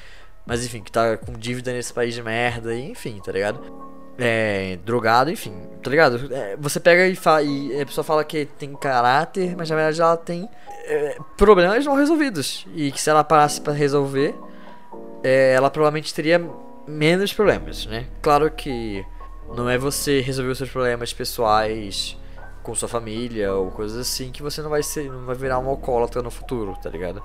Mas 0.47 0.65
enfim, 0.65 0.83
que 0.83 0.93
tá 0.93 1.17
com 1.17 1.33
dívida 1.33 1.73
nesse 1.73 1.93
país 1.93 2.15
de 2.15 2.23
merda, 2.23 2.77
enfim, 2.77 3.19
tá 3.25 3.33
ligado? 3.33 3.94
É, 4.19 4.79
drogado, 4.85 5.31
enfim, 5.31 5.55
tá 5.83 5.91
ligado? 5.91 6.33
É, 6.33 6.57
você 6.57 6.79
pega 6.79 7.07
e, 7.07 7.17
fala, 7.17 7.43
e 7.43 7.81
a 7.81 7.87
pessoa 7.87 8.05
fala 8.05 8.25
que 8.25 8.47
tem 8.47 8.75
caráter, 8.75 9.57
mas 9.57 9.69
na 9.71 9.77
verdade 9.77 10.01
ela 10.01 10.17
tem 10.17 10.49
é, 10.85 11.19
problemas 11.37 11.85
não 11.85 11.95
resolvidos. 11.95 12.67
E 12.75 12.93
que 12.93 13.01
se 13.01 13.11
ela 13.11 13.25
parasse 13.25 13.61
para 13.61 13.73
resolver, 13.73 14.35
é, 15.23 15.55
ela 15.55 15.71
provavelmente 15.71 16.15
teria 16.15 16.41
menos 16.87 17.33
problemas, 17.33 17.87
né? 17.87 18.07
Claro 18.21 18.51
que 18.51 19.05
não 19.55 19.69
é 19.69 19.79
você 19.79 20.21
resolver 20.21 20.51
os 20.53 20.59
seus 20.59 20.71
problemas 20.71 21.13
pessoais 21.13 22.17
com 22.63 22.75
sua 22.75 22.89
família 22.89 23.53
ou 23.53 23.71
coisas 23.71 23.99
assim 23.99 24.31
que 24.33 24.43
você 24.43 24.63
não 24.63 24.71
vai 24.71 24.83
ser, 24.83 25.11
não 25.11 25.27
vai 25.27 25.35
virar 25.35 25.59
um 25.59 25.69
alcoólatra 25.69 26.23
no 26.23 26.31
futuro, 26.31 26.75
tá 26.83 26.89
ligado? 26.89 27.23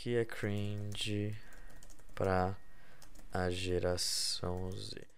Que 0.08 0.15
é 0.15 0.24
cringe 0.24 1.36
para 2.15 2.56
a 3.30 3.50
geração 3.50 4.72
Z? 4.72 5.16